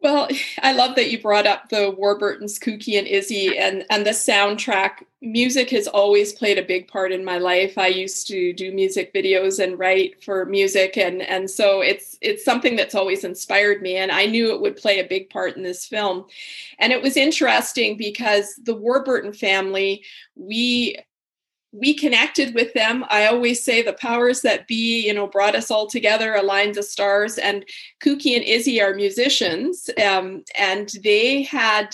well, 0.00 0.28
I 0.62 0.72
love 0.72 0.96
that 0.96 1.10
you 1.10 1.20
brought 1.20 1.46
up 1.46 1.68
the 1.68 1.90
Warburtons, 1.90 2.58
Kooky 2.58 2.98
and 2.98 3.06
Izzy, 3.06 3.56
and 3.58 3.84
and 3.90 4.06
the 4.06 4.10
soundtrack. 4.10 5.04
Music 5.20 5.70
has 5.70 5.88
always 5.88 6.32
played 6.32 6.58
a 6.58 6.62
big 6.62 6.86
part 6.86 7.10
in 7.10 7.24
my 7.24 7.38
life. 7.38 7.76
I 7.76 7.88
used 7.88 8.28
to 8.28 8.52
do 8.52 8.70
music 8.72 9.12
videos 9.12 9.62
and 9.62 9.76
write 9.78 10.22
for 10.22 10.44
music, 10.44 10.96
and 10.96 11.22
and 11.22 11.50
so 11.50 11.80
it's 11.80 12.16
it's 12.20 12.44
something 12.44 12.76
that's 12.76 12.94
always 12.94 13.24
inspired 13.24 13.82
me. 13.82 13.96
And 13.96 14.12
I 14.12 14.26
knew 14.26 14.52
it 14.52 14.60
would 14.60 14.76
play 14.76 15.00
a 15.00 15.08
big 15.08 15.30
part 15.30 15.56
in 15.56 15.62
this 15.62 15.86
film. 15.86 16.26
And 16.78 16.92
it 16.92 17.02
was 17.02 17.16
interesting 17.16 17.96
because 17.96 18.54
the 18.62 18.74
Warburton 18.74 19.32
family, 19.32 20.04
we 20.36 20.96
we 21.72 21.94
connected 21.94 22.54
with 22.54 22.72
them. 22.72 23.04
I 23.08 23.26
always 23.26 23.62
say 23.62 23.82
the 23.82 23.92
powers 23.92 24.40
that 24.42 24.66
be, 24.66 25.06
you 25.06 25.12
know, 25.12 25.26
brought 25.26 25.54
us 25.54 25.70
all 25.70 25.86
together, 25.86 26.34
aligned 26.34 26.74
the 26.74 26.82
stars. 26.82 27.36
And 27.36 27.64
Kuki 28.00 28.34
and 28.34 28.44
Izzy 28.44 28.80
are 28.80 28.94
musicians, 28.94 29.90
um, 30.04 30.44
and 30.58 30.90
they 31.02 31.42
had 31.42 31.90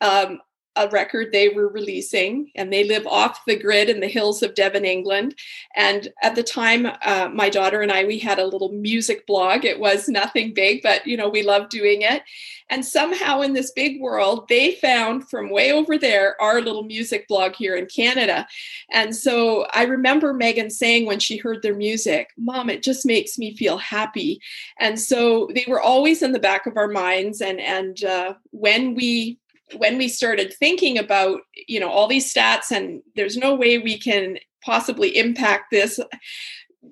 um, 0.00 0.40
a 0.76 0.88
record 0.88 1.28
they 1.32 1.48
were 1.48 1.68
releasing, 1.68 2.50
and 2.54 2.72
they 2.72 2.84
live 2.84 3.06
off 3.06 3.44
the 3.46 3.58
grid 3.58 3.88
in 3.88 4.00
the 4.00 4.08
hills 4.08 4.42
of 4.42 4.54
Devon, 4.54 4.84
England. 4.84 5.34
And 5.76 6.08
at 6.22 6.34
the 6.34 6.42
time, 6.42 6.86
uh, 7.02 7.30
my 7.32 7.48
daughter 7.48 7.80
and 7.80 7.92
I, 7.92 8.04
we 8.04 8.18
had 8.18 8.38
a 8.38 8.46
little 8.46 8.72
music 8.72 9.26
blog. 9.26 9.64
It 9.64 9.78
was 9.78 10.08
nothing 10.08 10.52
big, 10.54 10.82
but 10.82 11.06
you 11.06 11.16
know, 11.16 11.28
we 11.28 11.42
loved 11.42 11.70
doing 11.70 12.02
it. 12.02 12.22
And 12.70 12.84
somehow, 12.84 13.42
in 13.42 13.52
this 13.52 13.70
big 13.70 14.00
world, 14.00 14.48
they 14.48 14.72
found 14.72 15.28
from 15.28 15.50
way 15.50 15.70
over 15.70 15.98
there 15.98 16.40
our 16.40 16.60
little 16.60 16.82
music 16.82 17.28
blog 17.28 17.54
here 17.54 17.76
in 17.76 17.86
Canada. 17.86 18.46
And 18.90 19.14
so 19.14 19.66
I 19.74 19.84
remember 19.84 20.32
Megan 20.32 20.70
saying 20.70 21.06
when 21.06 21.20
she 21.20 21.36
heard 21.36 21.62
their 21.62 21.74
music, 21.74 22.30
"Mom, 22.38 22.70
it 22.70 22.82
just 22.82 23.04
makes 23.04 23.38
me 23.38 23.54
feel 23.54 23.76
happy." 23.78 24.40
And 24.78 24.98
so 24.98 25.50
they 25.54 25.66
were 25.68 25.80
always 25.80 26.22
in 26.22 26.32
the 26.32 26.38
back 26.38 26.66
of 26.66 26.76
our 26.76 26.88
minds. 26.88 27.40
And 27.40 27.60
and 27.60 28.02
uh, 28.02 28.34
when 28.50 28.94
we 28.94 29.38
when 29.76 29.98
we 29.98 30.08
started 30.08 30.52
thinking 30.52 30.98
about 30.98 31.40
you 31.66 31.80
know 31.80 31.88
all 31.88 32.06
these 32.06 32.32
stats 32.32 32.70
and 32.70 33.02
there's 33.16 33.36
no 33.36 33.54
way 33.54 33.78
we 33.78 33.98
can 33.98 34.38
possibly 34.62 35.16
impact 35.16 35.70
this 35.70 35.98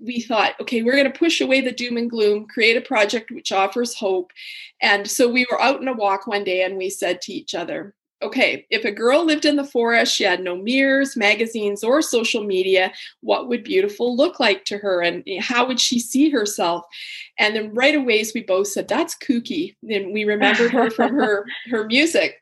we 0.01 0.21
thought 0.21 0.55
okay 0.61 0.83
we're 0.83 0.97
going 0.97 1.11
to 1.11 1.19
push 1.19 1.41
away 1.41 1.61
the 1.61 1.73
doom 1.73 1.97
and 1.97 2.11
gloom 2.11 2.47
create 2.47 2.77
a 2.77 2.81
project 2.81 3.31
which 3.31 3.53
offers 3.53 3.95
hope. 3.95 4.33
And 4.81 5.09
so 5.09 5.31
we 5.31 5.47
were 5.51 5.61
out 5.61 5.81
in 5.81 5.89
a 5.89 5.93
walk 5.93 6.27
one 6.27 6.45
day 6.45 6.63
and 6.65 6.77
we 6.77 6.91
said 6.91 7.21
to 7.23 7.33
each 7.33 7.55
other 7.55 7.95
okay 8.23 8.65
if 8.71 8.85
a 8.85 8.93
girl 8.93 9.25
lived 9.25 9.45
in 9.45 9.57
the 9.57 9.65
forest 9.65 10.15
she 10.15 10.23
had 10.23 10.41
no 10.41 10.57
mirrors 10.57 11.17
magazines 11.17 11.83
or 11.83 12.01
social 12.01 12.45
media 12.45 12.93
what 13.21 13.49
would 13.49 13.65
beautiful 13.65 14.17
look 14.17 14.41
like 14.41 14.65
to 14.65 14.79
her? 14.79 15.03
And 15.03 15.25
how 15.41 15.67
would 15.67 15.81
she 15.81 15.99
see 15.99 16.31
herself? 16.31 16.85
And 17.39 17.55
then 17.55 17.75
right 17.75 17.95
away 17.95 18.25
we 18.35 18.43
both 18.43 18.69
said 18.69 18.89
that's 18.89 19.17
kooky. 19.17 19.77
And 19.89 20.13
we 20.13 20.25
remembered 20.25 20.71
her 20.71 20.91
from 20.91 21.15
her 21.15 21.45
her 21.71 21.85
music 21.87 22.42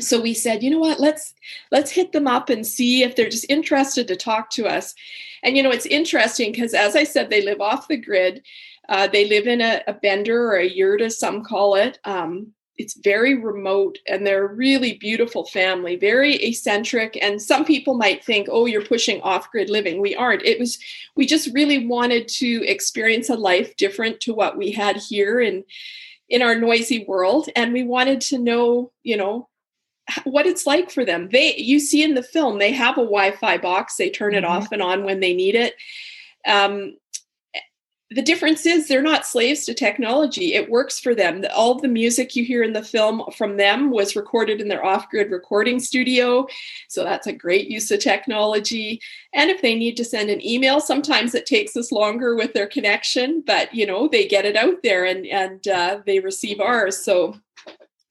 so 0.00 0.20
we 0.20 0.34
said 0.34 0.62
you 0.62 0.70
know 0.70 0.78
what? 0.78 1.00
Let's 1.00 1.34
let's 1.72 1.90
hit 1.90 2.12
them 2.12 2.26
up 2.26 2.50
and 2.50 2.66
see 2.66 3.02
if 3.02 3.16
they're 3.16 3.28
just 3.28 3.46
interested 3.48 4.08
to 4.08 4.16
talk 4.16 4.50
to 4.50 4.66
us. 4.66 4.94
And 5.42 5.56
you 5.56 5.62
know 5.62 5.70
it's 5.70 5.86
interesting 5.86 6.52
because 6.52 6.74
as 6.74 6.96
i 6.96 7.04
said 7.04 7.30
they 7.30 7.42
live 7.42 7.60
off 7.60 7.88
the 7.88 7.96
grid. 7.96 8.42
Uh, 8.88 9.06
they 9.06 9.28
live 9.28 9.46
in 9.46 9.60
a, 9.60 9.82
a, 9.86 9.92
bender 9.92 10.48
or 10.48 10.56
a 10.56 10.70
yurta 10.70 11.12
some 11.12 11.44
call 11.44 11.74
it. 11.74 11.98
Um, 12.04 12.54
it's 12.78 12.98
very 13.04 13.34
remote 13.34 13.98
and 14.06 14.26
they're 14.26 14.46
a 14.46 14.54
really 14.54 14.94
beautiful 14.94 15.44
family 15.44 15.96
very 15.96 16.36
eccentric. 16.36 17.18
And 17.20 17.42
some 17.42 17.64
people 17.64 17.94
might 17.94 18.24
think 18.24 18.48
oh 18.50 18.66
you're 18.66 18.84
pushing 18.84 19.20
off 19.22 19.50
grid 19.50 19.68
living. 19.68 20.00
We 20.00 20.14
aren't. 20.14 20.42
It 20.44 20.58
was 20.58 20.78
we 21.16 21.26
just 21.26 21.52
really 21.52 21.86
wanted 21.86 22.28
to 22.28 22.64
experience 22.66 23.28
a 23.28 23.34
life 23.34 23.76
different 23.76 24.20
to 24.20 24.32
what 24.32 24.56
we 24.56 24.70
had 24.70 24.96
here 24.96 25.40
in 25.40 25.64
in 26.28 26.40
our 26.40 26.54
noisy 26.54 27.04
world. 27.06 27.48
And 27.56 27.72
we 27.72 27.82
wanted 27.82 28.20
to 28.22 28.38
know 28.38 28.92
you 29.02 29.16
know 29.16 29.48
what 30.24 30.46
it's 30.46 30.66
like 30.66 30.90
for 30.90 31.04
them. 31.04 31.28
They 31.30 31.56
you 31.56 31.78
see 31.80 32.02
in 32.02 32.14
the 32.14 32.22
film 32.22 32.58
they 32.58 32.72
have 32.72 32.96
a 32.96 33.02
Wi-Fi 33.02 33.58
box. 33.58 33.96
They 33.96 34.10
turn 34.10 34.34
it 34.34 34.44
mm-hmm. 34.44 34.52
off 34.52 34.72
and 34.72 34.82
on 34.82 35.04
when 35.04 35.20
they 35.20 35.34
need 35.34 35.54
it. 35.54 35.74
Um, 36.46 36.96
the 38.10 38.22
difference 38.22 38.64
is 38.64 38.88
they're 38.88 39.02
not 39.02 39.26
slaves 39.26 39.66
to 39.66 39.74
technology. 39.74 40.54
It 40.54 40.70
works 40.70 40.98
for 40.98 41.14
them. 41.14 41.44
All 41.54 41.74
the 41.74 41.88
music 41.88 42.34
you 42.34 42.42
hear 42.42 42.62
in 42.62 42.72
the 42.72 42.82
film 42.82 43.22
from 43.36 43.58
them 43.58 43.90
was 43.90 44.16
recorded 44.16 44.62
in 44.62 44.68
their 44.68 44.84
off 44.84 45.10
grid 45.10 45.30
recording 45.30 45.78
studio. 45.78 46.46
So 46.88 47.04
that's 47.04 47.26
a 47.26 47.34
great 47.34 47.68
use 47.68 47.90
of 47.90 48.00
technology. 48.00 49.02
And 49.34 49.50
if 49.50 49.60
they 49.60 49.74
need 49.74 49.98
to 49.98 50.06
send 50.06 50.30
an 50.30 50.44
email, 50.44 50.80
sometimes 50.80 51.34
it 51.34 51.44
takes 51.44 51.76
us 51.76 51.92
longer 51.92 52.34
with 52.34 52.54
their 52.54 52.66
connection, 52.66 53.42
but 53.46 53.74
you 53.74 53.86
know, 53.86 54.08
they 54.08 54.26
get 54.26 54.46
it 54.46 54.56
out 54.56 54.82
there 54.82 55.04
and, 55.04 55.26
and 55.26 55.68
uh, 55.68 56.00
they 56.06 56.20
receive 56.20 56.60
ours. 56.60 56.96
So 57.04 57.34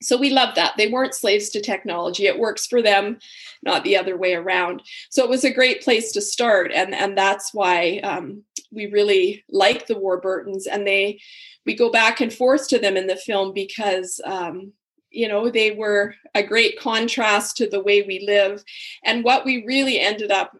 so 0.00 0.16
we 0.16 0.30
love 0.30 0.54
that. 0.54 0.74
They 0.76 0.88
weren't 0.88 1.14
slaves 1.14 1.48
to 1.50 1.60
technology. 1.60 2.26
It 2.26 2.38
works 2.38 2.66
for 2.66 2.82
them 2.82 3.18
not 3.62 3.84
the 3.84 3.96
other 3.96 4.16
way 4.16 4.34
around. 4.34 4.82
So 5.10 5.24
it 5.24 5.30
was 5.30 5.44
a 5.44 5.52
great 5.52 5.82
place 5.82 6.12
to 6.12 6.20
start 6.20 6.70
and 6.72 6.94
and 6.94 7.16
that's 7.16 7.52
why 7.52 7.98
um, 8.04 8.44
we 8.70 8.86
really 8.86 9.44
like 9.50 9.86
the 9.86 9.98
warburtons 9.98 10.66
and 10.66 10.86
they 10.86 11.20
we 11.66 11.74
go 11.74 11.90
back 11.90 12.20
and 12.20 12.32
forth 12.32 12.68
to 12.68 12.78
them 12.78 12.96
in 12.96 13.06
the 13.06 13.16
film 13.16 13.52
because 13.52 14.20
um, 14.24 14.72
you 15.10 15.28
know 15.28 15.50
they 15.50 15.72
were 15.72 16.14
a 16.34 16.42
great 16.42 16.78
contrast 16.78 17.56
to 17.56 17.68
the 17.68 17.82
way 17.82 18.02
we 18.02 18.24
live. 18.26 18.62
And 19.04 19.24
what 19.24 19.44
we 19.44 19.64
really 19.66 19.98
ended 19.98 20.30
up 20.30 20.56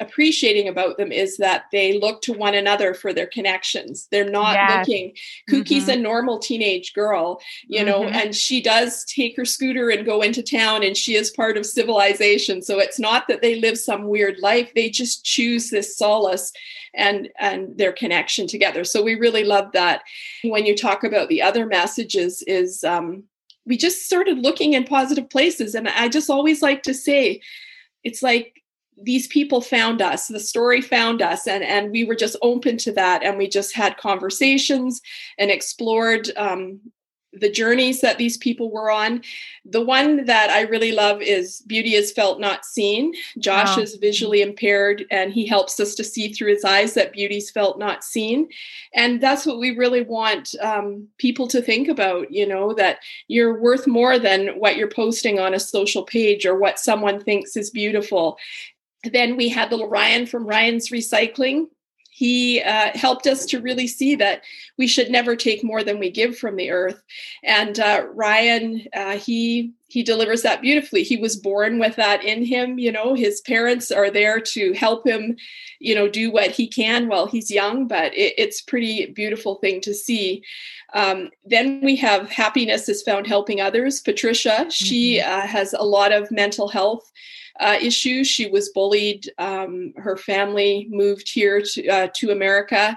appreciating 0.00 0.68
about 0.68 0.96
them 0.96 1.10
is 1.10 1.36
that 1.38 1.64
they 1.72 1.98
look 1.98 2.22
to 2.22 2.32
one 2.32 2.54
another 2.54 2.94
for 2.94 3.12
their 3.12 3.26
connections. 3.26 4.06
They're 4.10 4.28
not 4.28 4.54
yes. 4.54 4.86
looking. 4.86 5.14
Kookie's 5.50 5.88
mm-hmm. 5.88 5.98
a 5.98 6.02
normal 6.02 6.38
teenage 6.38 6.92
girl, 6.94 7.40
you 7.66 7.84
know, 7.84 8.02
mm-hmm. 8.02 8.14
and 8.14 8.34
she 8.34 8.60
does 8.60 9.04
take 9.04 9.36
her 9.36 9.44
scooter 9.44 9.90
and 9.90 10.06
go 10.06 10.22
into 10.22 10.42
town 10.42 10.84
and 10.84 10.96
she 10.96 11.16
is 11.16 11.30
part 11.30 11.56
of 11.56 11.66
civilization. 11.66 12.62
So 12.62 12.78
it's 12.78 13.00
not 13.00 13.26
that 13.28 13.42
they 13.42 13.60
live 13.60 13.78
some 13.78 14.06
weird 14.06 14.38
life. 14.40 14.72
They 14.74 14.88
just 14.88 15.24
choose 15.24 15.70
this 15.70 15.96
solace 15.96 16.52
and 16.94 17.28
and 17.38 17.76
their 17.76 17.92
connection 17.92 18.46
together. 18.46 18.84
So 18.84 19.02
we 19.02 19.14
really 19.16 19.44
love 19.44 19.72
that. 19.72 20.02
When 20.42 20.64
you 20.64 20.76
talk 20.76 21.04
about 21.04 21.28
the 21.28 21.42
other 21.42 21.66
messages 21.66 22.42
is 22.46 22.84
um 22.84 23.24
we 23.66 23.76
just 23.76 24.06
started 24.06 24.38
looking 24.38 24.72
in 24.72 24.84
positive 24.84 25.28
places 25.28 25.74
and 25.74 25.88
I 25.88 26.08
just 26.08 26.30
always 26.30 26.62
like 26.62 26.82
to 26.84 26.94
say 26.94 27.42
it's 28.04 28.22
like 28.22 28.62
these 29.02 29.26
people 29.28 29.60
found 29.60 30.02
us 30.02 30.26
the 30.26 30.40
story 30.40 30.80
found 30.80 31.22
us 31.22 31.46
and 31.46 31.62
and 31.62 31.90
we 31.90 32.04
were 32.04 32.16
just 32.16 32.36
open 32.42 32.76
to 32.76 32.92
that 32.92 33.22
and 33.22 33.38
we 33.38 33.48
just 33.48 33.74
had 33.74 33.96
conversations 33.96 35.00
and 35.38 35.50
explored 35.50 36.30
um, 36.36 36.80
the 37.32 37.50
journeys 37.50 38.00
that 38.00 38.18
these 38.18 38.36
people 38.38 38.70
were 38.70 38.90
on. 38.90 39.22
The 39.64 39.84
one 39.84 40.24
that 40.24 40.50
i 40.50 40.62
really 40.62 40.92
love 40.92 41.20
is 41.20 41.62
beauty 41.66 41.94
is 41.94 42.12
felt 42.12 42.40
not 42.40 42.64
seen. 42.64 43.12
Josh 43.38 43.76
wow. 43.76 43.82
is 43.82 43.96
visually 43.96 44.40
impaired 44.40 45.04
and 45.10 45.32
he 45.32 45.46
helps 45.46 45.78
us 45.78 45.94
to 45.96 46.04
see 46.04 46.32
through 46.32 46.54
his 46.54 46.64
eyes 46.64 46.94
that 46.94 47.12
beauty's 47.12 47.50
felt 47.50 47.78
not 47.78 48.02
seen. 48.02 48.48
And 48.94 49.20
that's 49.20 49.44
what 49.44 49.58
we 49.58 49.76
really 49.76 50.02
want 50.02 50.54
um, 50.60 51.08
people 51.18 51.46
to 51.48 51.60
think 51.60 51.88
about 51.88 52.32
you 52.32 52.46
know 52.46 52.72
that 52.74 53.00
you're 53.28 53.60
worth 53.60 53.86
more 53.86 54.18
than 54.18 54.48
what 54.58 54.76
you're 54.76 54.88
posting 54.88 55.38
on 55.38 55.54
a 55.54 55.60
social 55.60 56.04
page 56.04 56.46
or 56.46 56.58
what 56.58 56.78
someone 56.78 57.22
thinks 57.22 57.56
is 57.56 57.70
beautiful 57.70 58.38
then 59.04 59.36
we 59.36 59.48
had 59.48 59.70
little 59.70 59.88
Ryan 59.88 60.26
from 60.26 60.46
Ryan's 60.46 60.90
Recycling. 60.90 61.66
He 62.10 62.60
uh, 62.62 62.90
helped 62.98 63.28
us 63.28 63.46
to 63.46 63.60
really 63.60 63.86
see 63.86 64.16
that 64.16 64.42
we 64.76 64.88
should 64.88 65.08
never 65.08 65.36
take 65.36 65.62
more 65.62 65.84
than 65.84 66.00
we 66.00 66.10
give 66.10 66.36
from 66.36 66.56
the 66.56 66.68
earth. 66.68 67.00
And 67.44 67.78
uh, 67.78 68.06
Ryan, 68.12 68.88
uh, 68.92 69.18
he 69.18 69.72
he 69.86 70.02
delivers 70.02 70.42
that 70.42 70.60
beautifully. 70.60 71.04
He 71.04 71.16
was 71.16 71.36
born 71.36 71.78
with 71.78 71.94
that 71.94 72.24
in 72.24 72.44
him. 72.44 72.76
You 72.78 72.90
know, 72.90 73.14
his 73.14 73.40
parents 73.42 73.92
are 73.92 74.10
there 74.10 74.40
to 74.40 74.72
help 74.72 75.06
him, 75.06 75.36
you 75.78 75.94
know, 75.94 76.08
do 76.08 76.32
what 76.32 76.50
he 76.50 76.66
can 76.66 77.06
while 77.06 77.26
he's 77.26 77.52
young. 77.52 77.86
But 77.86 78.12
it, 78.14 78.34
it's 78.36 78.62
pretty 78.62 79.06
beautiful 79.06 79.54
thing 79.54 79.80
to 79.82 79.94
see. 79.94 80.42
Um, 80.94 81.30
then 81.44 81.80
we 81.84 81.94
have 81.96 82.30
happiness 82.30 82.88
is 82.88 83.02
found 83.02 83.28
helping 83.28 83.60
others. 83.60 84.00
Patricia, 84.00 84.66
she 84.70 85.20
mm-hmm. 85.20 85.30
uh, 85.30 85.46
has 85.46 85.72
a 85.72 85.84
lot 85.84 86.10
of 86.10 86.32
mental 86.32 86.66
health 86.66 87.12
uh, 87.60 87.76
issues. 87.80 88.26
She 88.26 88.48
was 88.48 88.70
bullied. 88.70 89.30
Um, 89.38 89.92
her 89.96 90.16
family 90.16 90.88
moved 90.90 91.28
here 91.28 91.62
to, 91.62 91.88
uh, 91.88 92.08
to 92.16 92.30
America. 92.30 92.96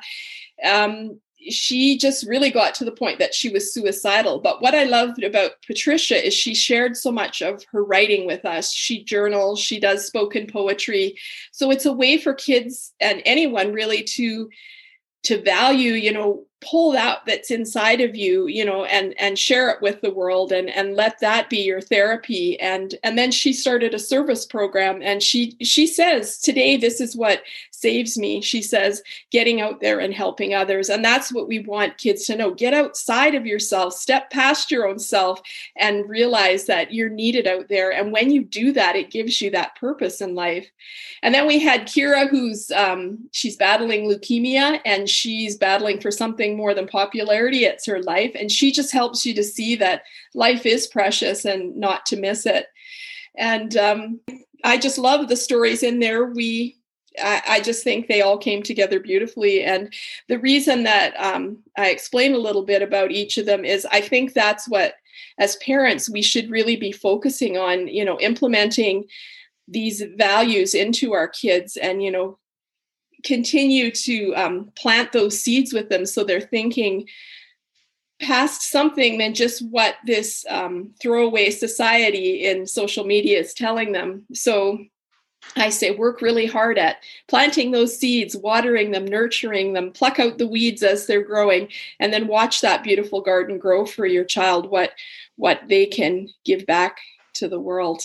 Um, 0.64 1.20
she 1.50 1.98
just 1.98 2.28
really 2.28 2.52
got 2.52 2.76
to 2.76 2.86
the 2.86 2.92
point 2.92 3.20
that 3.20 3.34
she 3.34 3.50
was 3.50 3.74
suicidal. 3.74 4.40
But 4.40 4.62
what 4.62 4.76
I 4.76 4.84
loved 4.84 5.24
about 5.24 5.52
Patricia 5.66 6.24
is 6.24 6.34
she 6.34 6.54
shared 6.54 6.96
so 6.96 7.12
much 7.12 7.42
of 7.42 7.64
her 7.72 7.84
writing 7.84 8.28
with 8.28 8.46
us. 8.46 8.72
She 8.72 9.04
journals, 9.04 9.60
she 9.60 9.80
does 9.80 10.06
spoken 10.06 10.48
poetry. 10.48 11.18
So 11.52 11.72
it's 11.72 11.86
a 11.86 11.94
way 11.94 12.18
for 12.18 12.34
kids 12.34 12.94
and 13.00 13.22
anyone 13.26 13.74
really 13.74 14.04
to 14.04 14.50
to 15.24 15.42
value, 15.42 15.94
you 15.94 16.12
know, 16.12 16.46
pull 16.62 16.92
that 16.92 17.22
that's 17.26 17.50
inside 17.50 18.02
of 18.02 18.16
you 18.16 18.46
you 18.48 18.64
know 18.64 18.86
and 18.86 19.14
and 19.20 19.38
share 19.38 19.70
it 19.70 19.82
with 19.82 20.00
the 20.02 20.12
world 20.12 20.52
and 20.52 20.70
and 20.70 20.96
let 20.96 21.20
that 21.20 21.50
be 21.50 21.62
your 21.62 21.82
therapy. 21.82 22.60
And 22.60 22.96
and 23.04 23.18
then 23.18 23.32
she 23.32 23.54
started 23.54 23.94
a 23.94 24.00
service 24.00 24.46
program 24.46 25.02
and 25.02 25.22
she 25.22 25.58
she 25.62 25.88
says 25.88 26.38
today 26.38 26.78
this 26.78 27.02
is 27.02 27.16
what 27.16 27.44
saves 27.82 28.18
me 28.18 28.42
she 28.42 28.62
says 28.62 29.02
getting 29.32 29.62
out 29.62 29.82
there 29.82 30.00
and 30.00 30.14
helping 30.14 30.54
others 30.54 30.90
and 30.90 31.04
that's 31.04 31.34
what 31.34 31.48
we 31.48 31.60
want 31.60 31.98
kids 31.98 32.26
to 32.26 32.36
know 32.36 32.54
get 32.54 32.74
outside 32.74 33.36
of 33.36 33.46
yourself 33.46 33.94
step 33.94 34.30
past 34.30 34.72
your 34.72 34.88
own 34.88 35.00
self 35.00 35.42
and 35.76 36.10
realize 36.10 36.66
that 36.66 36.94
you're 36.94 37.10
needed 37.10 37.48
out 37.48 37.68
there 37.70 37.92
and 37.92 38.12
when 38.12 38.32
you 38.32 38.44
do 38.44 38.72
that 38.72 38.96
it 38.96 39.12
gives 39.12 39.42
you 39.42 39.50
that 39.50 39.76
purpose 39.76 40.22
in 40.22 40.36
life 40.36 40.70
and 41.24 41.34
then 41.34 41.48
we 41.48 41.60
had 41.60 41.88
kira 41.88 42.30
who's 42.30 42.72
um, 42.72 43.30
she's 43.32 43.56
battling 43.56 44.10
leukemia 44.10 44.80
and 44.86 45.10
she's 45.10 45.56
battling 45.58 46.00
for 46.00 46.12
something 46.12 46.58
more 46.58 46.74
than 46.74 46.88
popularity, 46.88 47.66
it's 47.66 47.86
her 47.86 48.02
life. 48.04 48.32
And 48.36 48.52
she 48.52 48.72
just 48.72 48.92
helps 48.92 49.26
you 49.26 49.34
to 49.36 49.44
see 49.44 49.76
that 49.78 50.04
life 50.34 50.66
is 50.66 50.88
precious 50.88 51.46
and 51.46 51.76
not 51.76 52.06
to 52.08 52.18
miss 52.18 52.46
it. 52.46 52.68
And 53.38 53.76
um, 53.78 54.20
I 54.64 54.78
just 54.78 54.98
love 54.98 55.28
the 55.28 55.38
stories 55.38 55.84
in 55.84 56.00
there. 56.00 56.26
We 56.26 56.78
I, 57.20 57.42
I, 57.48 57.62
just 57.62 57.84
think 57.84 58.08
they 58.08 58.22
all 58.22 58.38
came 58.38 58.64
together 58.64 59.00
beautifully. 59.00 59.64
And 59.64 59.94
the 60.28 60.40
reason 60.40 60.84
that 60.84 61.14
um, 61.20 61.58
I 61.78 61.90
explain 61.90 62.34
a 62.34 62.40
little 62.40 62.64
bit 62.64 62.82
about 62.82 63.12
each 63.12 63.38
of 63.38 63.46
them 63.46 63.66
is 63.66 63.86
I 63.92 64.02
think 64.02 64.34
that's 64.34 64.68
what, 64.70 64.96
as 65.38 65.58
parents, 65.58 66.10
we 66.10 66.22
should 66.22 66.50
really 66.50 66.76
be 66.76 66.92
focusing 66.92 67.58
on, 67.58 67.88
you 67.88 68.06
know, 68.06 68.20
implementing 68.20 69.06
these 69.68 70.02
values 70.16 70.74
into 70.74 71.14
our 71.14 71.28
kids 71.28 71.78
and, 71.78 72.02
you 72.02 72.12
know, 72.12 72.38
continue 73.24 73.92
to 73.92 74.34
um, 74.36 74.72
plant 74.76 75.12
those 75.12 75.40
seeds 75.40 75.74
with 75.74 75.90
them 75.90 76.06
so 76.06 76.24
they're 76.24 76.42
thinking 76.42 77.08
past 78.20 78.70
something 78.70 79.18
than 79.18 79.34
just 79.34 79.66
what 79.70 79.96
this 80.06 80.46
um, 80.50 80.94
throwaway 81.02 81.50
society 81.50 82.46
in 82.46 82.68
social 82.68 83.04
media 83.04 83.40
is 83.40 83.54
telling 83.54 83.92
them. 83.92 84.24
So 84.34 84.80
I 85.56 85.70
say 85.70 85.92
work 85.92 86.22
really 86.22 86.46
hard 86.46 86.78
at 86.78 86.98
planting 87.28 87.72
those 87.72 87.98
seeds, 87.98 88.38
watering 88.38 88.92
them, 88.92 89.06
nurturing 89.06 89.74
them, 89.74 89.92
pluck 89.92 90.20
out 90.20 90.38
the 90.38 90.48
weeds 90.48 90.84
as 90.84 91.08
they're 91.08 91.24
growing, 91.24 91.68
and 92.00 92.14
then 92.14 92.28
watch 92.28 92.62
that 92.62 92.84
beautiful 92.84 93.22
garden 93.22 93.58
grow 93.58 93.86
for 93.86 94.06
your 94.06 94.24
child 94.24 94.70
what 94.70 94.92
what 95.36 95.62
they 95.68 95.86
can 95.86 96.30
give 96.46 96.66
back 96.66 97.00
to 97.34 97.48
the 97.48 97.60
world. 97.60 98.04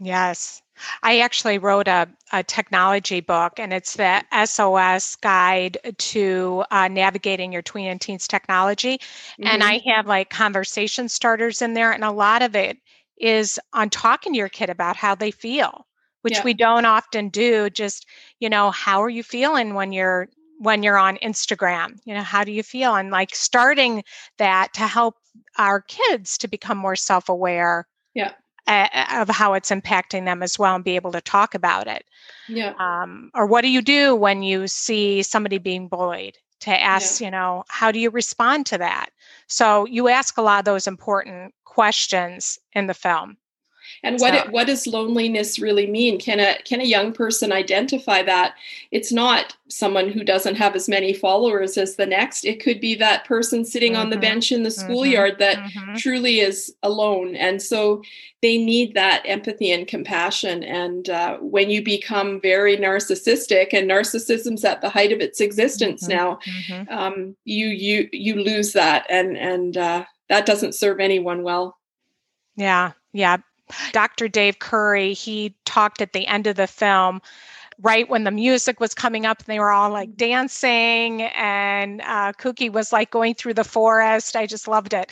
Yes. 0.00 0.62
I 1.02 1.20
actually 1.20 1.58
wrote 1.58 1.88
a, 1.88 2.08
a 2.32 2.42
technology 2.42 3.20
book, 3.20 3.58
and 3.58 3.72
it's 3.72 3.96
the 3.96 4.22
SOS 4.44 5.16
guide 5.16 5.78
to 5.98 6.64
uh, 6.70 6.88
navigating 6.88 7.52
your 7.52 7.62
tween 7.62 7.88
and 7.88 8.00
teens 8.00 8.26
technology. 8.26 8.98
Mm-hmm. 8.98 9.46
And 9.46 9.62
I 9.62 9.82
have 9.86 10.06
like 10.06 10.30
conversation 10.30 11.08
starters 11.08 11.60
in 11.60 11.74
there, 11.74 11.92
and 11.92 12.04
a 12.04 12.10
lot 12.10 12.42
of 12.42 12.56
it 12.56 12.78
is 13.18 13.60
on 13.74 13.90
talking 13.90 14.32
to 14.32 14.38
your 14.38 14.48
kid 14.48 14.70
about 14.70 14.96
how 14.96 15.14
they 15.14 15.30
feel, 15.30 15.86
which 16.22 16.34
yeah. 16.34 16.44
we 16.44 16.54
don't 16.54 16.84
often 16.84 17.28
do. 17.28 17.70
Just, 17.70 18.06
you 18.38 18.48
know, 18.48 18.70
how 18.70 19.02
are 19.02 19.10
you 19.10 19.22
feeling 19.22 19.74
when 19.74 19.92
you're 19.92 20.28
when 20.58 20.82
you're 20.82 20.98
on 20.98 21.16
Instagram? 21.18 21.98
You 22.04 22.14
know, 22.14 22.22
how 22.22 22.44
do 22.44 22.52
you 22.52 22.62
feel? 22.62 22.94
And 22.94 23.10
like 23.10 23.34
starting 23.34 24.04
that 24.38 24.74
to 24.74 24.86
help 24.86 25.16
our 25.58 25.80
kids 25.80 26.36
to 26.38 26.48
become 26.48 26.78
more 26.78 26.96
self-aware. 26.96 27.86
Yeah 28.14 28.32
of 28.70 29.28
how 29.28 29.54
it's 29.54 29.70
impacting 29.70 30.24
them 30.24 30.42
as 30.42 30.58
well 30.58 30.74
and 30.74 30.84
be 30.84 30.96
able 30.96 31.12
to 31.12 31.20
talk 31.20 31.54
about 31.54 31.86
it. 31.86 32.04
Yeah. 32.48 32.74
Um, 32.78 33.30
or 33.34 33.46
what 33.46 33.62
do 33.62 33.68
you 33.68 33.82
do 33.82 34.14
when 34.14 34.42
you 34.42 34.68
see 34.68 35.22
somebody 35.22 35.58
being 35.58 35.88
bullied? 35.88 36.36
To 36.60 36.82
ask, 36.82 37.20
yeah. 37.20 37.26
you 37.26 37.30
know, 37.30 37.64
how 37.68 37.90
do 37.90 37.98
you 37.98 38.10
respond 38.10 38.66
to 38.66 38.78
that? 38.78 39.08
So 39.46 39.86
you 39.86 40.08
ask 40.08 40.36
a 40.36 40.42
lot 40.42 40.58
of 40.58 40.66
those 40.66 40.86
important 40.86 41.54
questions 41.64 42.58
in 42.74 42.86
the 42.86 42.92
film. 42.92 43.38
And 44.02 44.20
what 44.20 44.34
so. 44.34 44.40
it, 44.40 44.50
what 44.50 44.66
does 44.66 44.86
loneliness 44.86 45.58
really 45.58 45.86
mean 45.86 46.18
can 46.18 46.40
a 46.40 46.56
can 46.64 46.80
a 46.80 46.84
young 46.84 47.12
person 47.12 47.52
identify 47.52 48.22
that 48.22 48.54
it's 48.90 49.12
not 49.12 49.56
someone 49.68 50.08
who 50.08 50.24
doesn't 50.24 50.56
have 50.56 50.74
as 50.74 50.88
many 50.88 51.12
followers 51.12 51.76
as 51.76 51.96
the 51.96 52.06
next 52.06 52.44
it 52.44 52.62
could 52.62 52.80
be 52.80 52.94
that 52.94 53.24
person 53.24 53.64
sitting 53.64 53.92
mm-hmm. 53.92 54.02
on 54.02 54.10
the 54.10 54.16
mm-hmm. 54.16 54.22
bench 54.22 54.52
in 54.52 54.62
the 54.62 54.68
mm-hmm. 54.68 54.80
schoolyard 54.80 55.38
that 55.38 55.56
mm-hmm. 55.56 55.94
truly 55.96 56.40
is 56.40 56.74
alone 56.82 57.34
and 57.36 57.60
so 57.62 58.02
they 58.42 58.56
need 58.56 58.94
that 58.94 59.22
empathy 59.26 59.70
and 59.70 59.86
compassion 59.86 60.62
and 60.62 61.10
uh, 61.10 61.36
when 61.38 61.70
you 61.70 61.82
become 61.82 62.40
very 62.40 62.76
narcissistic 62.76 63.68
and 63.72 63.90
narcissism's 63.90 64.64
at 64.64 64.80
the 64.80 64.88
height 64.88 65.12
of 65.12 65.20
its 65.20 65.40
existence 65.40 66.06
mm-hmm. 66.06 66.16
now 66.16 66.38
mm-hmm. 66.46 66.92
um, 66.92 67.36
you 67.44 67.68
you 67.68 68.08
you 68.12 68.34
lose 68.36 68.72
that 68.72 69.06
and 69.08 69.36
and 69.36 69.76
uh, 69.76 70.04
that 70.28 70.46
doesn't 70.46 70.74
serve 70.74 71.00
anyone 71.00 71.42
well 71.42 71.76
yeah 72.56 72.92
yeah 73.12 73.36
Dr. 73.92 74.28
Dave 74.28 74.58
Curry, 74.58 75.12
he 75.12 75.54
talked 75.64 76.00
at 76.00 76.12
the 76.12 76.26
end 76.26 76.46
of 76.46 76.56
the 76.56 76.66
film 76.66 77.20
right 77.82 78.08
when 78.08 78.24
the 78.24 78.30
music 78.30 78.78
was 78.80 78.94
coming 78.94 79.24
up 79.24 79.38
and 79.38 79.46
they 79.46 79.58
were 79.58 79.70
all 79.70 79.90
like 79.90 80.16
dancing 80.16 81.22
and 81.22 82.02
uh, 82.02 82.32
Kooky 82.32 82.70
was 82.70 82.92
like 82.92 83.10
going 83.10 83.34
through 83.34 83.54
the 83.54 83.64
forest. 83.64 84.36
I 84.36 84.46
just 84.46 84.68
loved 84.68 84.92
it. 84.92 85.10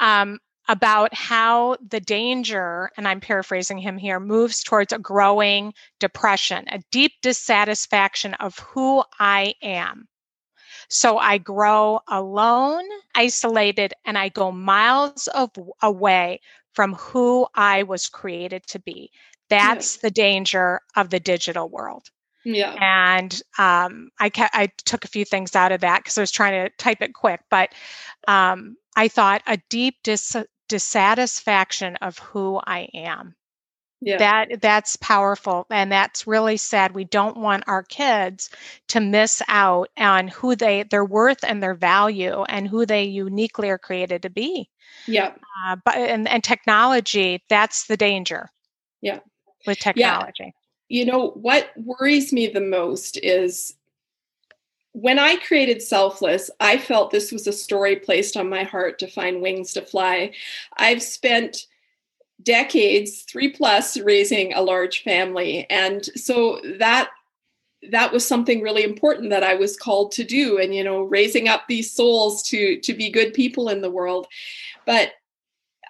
Um, 0.00 0.38
about 0.68 1.12
how 1.12 1.76
the 1.88 1.98
danger, 1.98 2.90
and 2.96 3.08
I'm 3.08 3.20
paraphrasing 3.20 3.78
him 3.78 3.98
here, 3.98 4.20
moves 4.20 4.62
towards 4.62 4.92
a 4.92 5.00
growing 5.00 5.74
depression, 5.98 6.64
a 6.68 6.80
deep 6.92 7.12
dissatisfaction 7.22 8.34
of 8.34 8.56
who 8.60 9.02
I 9.18 9.54
am. 9.62 10.06
So 10.88 11.18
I 11.18 11.38
grow 11.38 12.00
alone, 12.06 12.84
isolated, 13.16 13.94
and 14.04 14.16
I 14.16 14.28
go 14.28 14.52
miles 14.52 15.26
of, 15.28 15.50
away 15.82 16.40
from 16.72 16.94
who 16.94 17.46
I 17.54 17.82
was 17.82 18.08
created 18.08 18.66
to 18.68 18.78
be. 18.78 19.10
That's 19.48 19.96
yeah. 19.96 20.00
the 20.02 20.10
danger 20.10 20.80
of 20.96 21.10
the 21.10 21.20
digital 21.20 21.68
world. 21.68 22.08
Yeah. 22.44 22.76
And 22.80 23.42
um, 23.58 24.10
I, 24.18 24.30
ca- 24.30 24.50
I 24.52 24.70
took 24.84 25.04
a 25.04 25.08
few 25.08 25.24
things 25.24 25.54
out 25.54 25.72
of 25.72 25.82
that 25.82 25.98
because 25.98 26.16
I 26.16 26.22
was 26.22 26.30
trying 26.30 26.64
to 26.64 26.74
type 26.76 27.02
it 27.02 27.12
quick, 27.14 27.40
but 27.50 27.70
um, 28.28 28.76
I 28.96 29.08
thought 29.08 29.42
a 29.46 29.58
deep 29.68 29.96
dis- 30.02 30.36
dissatisfaction 30.68 31.96
of 31.96 32.18
who 32.18 32.60
I 32.64 32.88
am. 32.94 33.34
Yeah. 34.02 34.16
That 34.16 34.62
that's 34.62 34.96
powerful 34.96 35.66
and 35.70 35.92
that's 35.92 36.26
really 36.26 36.56
sad. 36.56 36.94
We 36.94 37.04
don't 37.04 37.36
want 37.36 37.64
our 37.66 37.82
kids 37.82 38.48
to 38.88 39.00
miss 39.00 39.42
out 39.48 39.90
on 39.98 40.28
who 40.28 40.56
they 40.56 40.84
their 40.84 41.04
worth 41.04 41.44
and 41.44 41.62
their 41.62 41.74
value 41.74 42.42
and 42.44 42.66
who 42.66 42.86
they 42.86 43.04
uniquely 43.04 43.68
are 43.68 43.78
created 43.78 44.22
to 44.22 44.30
be. 44.30 44.70
Yeah. 45.06 45.34
Uh, 45.66 45.76
but 45.84 45.96
and, 45.96 46.26
and 46.28 46.42
technology, 46.42 47.44
that's 47.50 47.86
the 47.86 47.96
danger. 47.96 48.50
Yeah. 49.02 49.18
With 49.66 49.78
technology. 49.78 50.34
Yeah. 50.38 50.50
You 50.88 51.04
know, 51.04 51.30
what 51.32 51.70
worries 51.76 52.32
me 52.32 52.48
the 52.48 52.60
most 52.60 53.18
is 53.22 53.74
when 54.92 55.18
I 55.18 55.36
created 55.36 55.82
Selfless, 55.82 56.50
I 56.58 56.78
felt 56.78 57.10
this 57.10 57.30
was 57.30 57.46
a 57.46 57.52
story 57.52 57.96
placed 57.96 58.36
on 58.36 58.48
my 58.48 58.64
heart 58.64 58.98
to 59.00 59.06
find 59.06 59.42
wings 59.42 59.72
to 59.74 59.82
fly. 59.82 60.32
I've 60.78 61.02
spent 61.02 61.66
decades, 62.42 63.22
three 63.22 63.50
plus, 63.50 63.98
raising 63.98 64.52
a 64.52 64.62
large 64.62 65.02
family. 65.02 65.68
And 65.70 66.04
so 66.16 66.60
that 66.78 67.10
that 67.90 68.12
was 68.12 68.26
something 68.26 68.60
really 68.60 68.84
important 68.84 69.30
that 69.30 69.42
I 69.42 69.54
was 69.54 69.76
called 69.76 70.12
to 70.12 70.24
do 70.24 70.58
and 70.58 70.74
you 70.74 70.84
know 70.84 71.02
raising 71.02 71.48
up 71.48 71.62
these 71.66 71.90
souls 71.90 72.42
to 72.48 72.78
to 72.80 72.92
be 72.92 73.10
good 73.10 73.32
people 73.32 73.70
in 73.70 73.80
the 73.80 73.90
world 73.90 74.26
but 74.84 75.12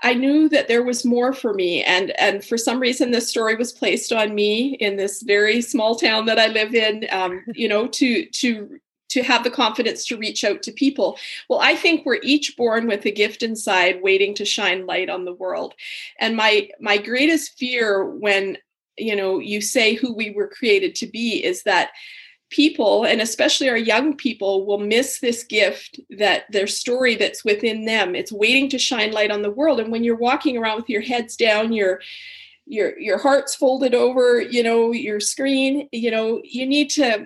I 0.02 0.14
knew 0.14 0.48
that 0.50 0.68
there 0.68 0.84
was 0.84 1.04
more 1.04 1.32
for 1.32 1.52
me 1.52 1.82
and 1.82 2.12
and 2.18 2.44
for 2.44 2.56
some 2.56 2.78
reason 2.78 3.10
this 3.10 3.28
story 3.28 3.56
was 3.56 3.72
placed 3.72 4.12
on 4.12 4.34
me 4.34 4.74
in 4.74 4.96
this 4.96 5.22
very 5.22 5.60
small 5.60 5.96
town 5.96 6.26
that 6.26 6.38
I 6.38 6.46
live 6.46 6.74
in 6.74 7.06
um, 7.10 7.44
you 7.54 7.68
know 7.68 7.88
to 7.88 8.26
to 8.26 8.78
to 9.10 9.22
have 9.22 9.44
the 9.44 9.50
confidence 9.50 10.06
to 10.06 10.16
reach 10.16 10.44
out 10.44 10.62
to 10.62 10.72
people. 10.72 11.18
Well, 11.48 11.60
I 11.60 11.76
think 11.76 12.04
we're 12.04 12.20
each 12.22 12.56
born 12.56 12.86
with 12.86 13.04
a 13.04 13.10
gift 13.10 13.42
inside 13.42 14.02
waiting 14.02 14.34
to 14.36 14.44
shine 14.44 14.86
light 14.86 15.10
on 15.10 15.24
the 15.24 15.34
world. 15.34 15.74
And 16.18 16.36
my 16.36 16.70
my 16.80 16.96
greatest 16.96 17.58
fear 17.58 18.04
when 18.04 18.58
you 18.96 19.14
know 19.16 19.38
you 19.38 19.60
say 19.60 19.94
who 19.94 20.12
we 20.14 20.30
were 20.30 20.48
created 20.48 20.94
to 20.96 21.06
be 21.06 21.44
is 21.44 21.62
that 21.64 21.90
people 22.50 23.04
and 23.04 23.20
especially 23.20 23.68
our 23.68 23.76
young 23.76 24.16
people 24.16 24.66
will 24.66 24.78
miss 24.78 25.20
this 25.20 25.44
gift 25.44 26.00
that 26.10 26.44
their 26.50 26.66
story 26.66 27.14
that's 27.14 27.44
within 27.44 27.84
them 27.84 28.16
it's 28.16 28.32
waiting 28.32 28.68
to 28.68 28.78
shine 28.78 29.12
light 29.12 29.30
on 29.30 29.42
the 29.42 29.50
world 29.50 29.78
and 29.78 29.92
when 29.92 30.02
you're 30.02 30.16
walking 30.16 30.56
around 30.56 30.76
with 30.76 30.90
your 30.90 31.00
heads 31.00 31.36
down 31.36 31.72
your 31.72 32.00
your 32.66 32.98
your 32.98 33.18
heart's 33.18 33.54
folded 33.54 33.94
over 33.94 34.40
you 34.40 34.64
know 34.64 34.90
your 34.90 35.20
screen 35.20 35.88
you 35.92 36.10
know 36.10 36.40
you 36.44 36.66
need 36.66 36.90
to 36.90 37.24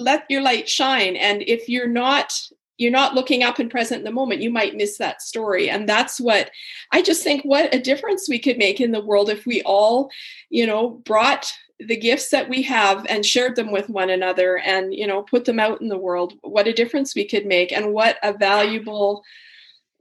let 0.00 0.24
your 0.28 0.42
light 0.42 0.68
shine. 0.68 1.16
And 1.16 1.42
if 1.42 1.68
you're 1.68 1.88
not 1.88 2.38
you're 2.78 2.90
not 2.90 3.14
looking 3.14 3.42
up 3.42 3.58
and 3.58 3.70
present 3.70 3.98
in 3.98 4.04
the 4.04 4.10
moment 4.10 4.40
you 4.40 4.48
might 4.48 4.74
miss 4.74 4.96
that 4.96 5.20
story. 5.20 5.68
And 5.68 5.88
that's 5.88 6.18
what 6.18 6.50
i 6.92 7.02
just 7.02 7.22
think 7.22 7.42
what 7.42 7.74
a 7.74 7.80
difference 7.80 8.28
we 8.28 8.38
could 8.38 8.58
make 8.58 8.80
in 8.80 8.90
the 8.90 9.04
world 9.04 9.28
if 9.30 9.46
we 9.46 9.62
all 9.62 10.10
you 10.48 10.66
know 10.66 10.90
brought 10.90 11.52
the 11.78 11.96
gifts 11.96 12.28
that 12.30 12.48
we 12.48 12.62
have 12.62 13.06
and 13.08 13.24
shared 13.24 13.56
them 13.56 13.72
with 13.72 13.88
one 13.88 14.10
another 14.10 14.58
and 14.58 14.94
you 14.94 15.06
know 15.06 15.22
put 15.22 15.44
them 15.44 15.58
out 15.58 15.80
in 15.80 15.88
the 15.88 15.98
world. 15.98 16.34
What 16.42 16.68
a 16.68 16.72
difference 16.72 17.14
we 17.14 17.26
could 17.26 17.46
make 17.46 17.72
and 17.72 17.92
what 17.92 18.18
a 18.22 18.32
valuable 18.32 19.22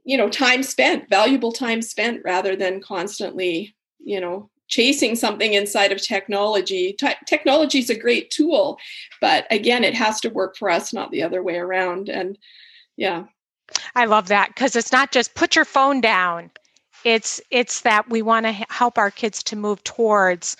you 0.03 0.17
know 0.17 0.29
time 0.29 0.63
spent 0.63 1.09
valuable 1.09 1.51
time 1.51 1.81
spent 1.81 2.21
rather 2.23 2.55
than 2.55 2.81
constantly 2.81 3.75
you 3.99 4.19
know 4.19 4.49
chasing 4.69 5.15
something 5.15 5.53
inside 5.53 5.91
of 5.91 6.01
technology. 6.01 6.93
Te- 6.93 7.15
technology 7.25 7.79
is 7.79 7.89
a 7.89 7.99
great 7.99 8.29
tool, 8.31 8.79
but 9.19 9.45
again, 9.51 9.83
it 9.83 9.95
has 9.95 10.21
to 10.21 10.29
work 10.29 10.55
for 10.55 10.69
us, 10.69 10.93
not 10.93 11.11
the 11.11 11.23
other 11.23 11.43
way 11.43 11.57
around. 11.57 12.07
And 12.07 12.37
yeah. 12.95 13.25
I 13.95 14.05
love 14.05 14.27
that 14.29 14.49
because 14.49 14.75
it's 14.75 14.91
not 14.91 15.11
just 15.11 15.35
put 15.35 15.55
your 15.55 15.65
phone 15.65 16.01
down. 16.01 16.51
It's 17.03 17.39
it's 17.51 17.81
that 17.81 18.09
we 18.09 18.21
want 18.21 18.45
to 18.45 18.51
help 18.69 18.97
our 18.97 19.11
kids 19.11 19.41
to 19.43 19.55
move 19.55 19.83
towards 19.83 20.57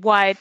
what 0.00 0.36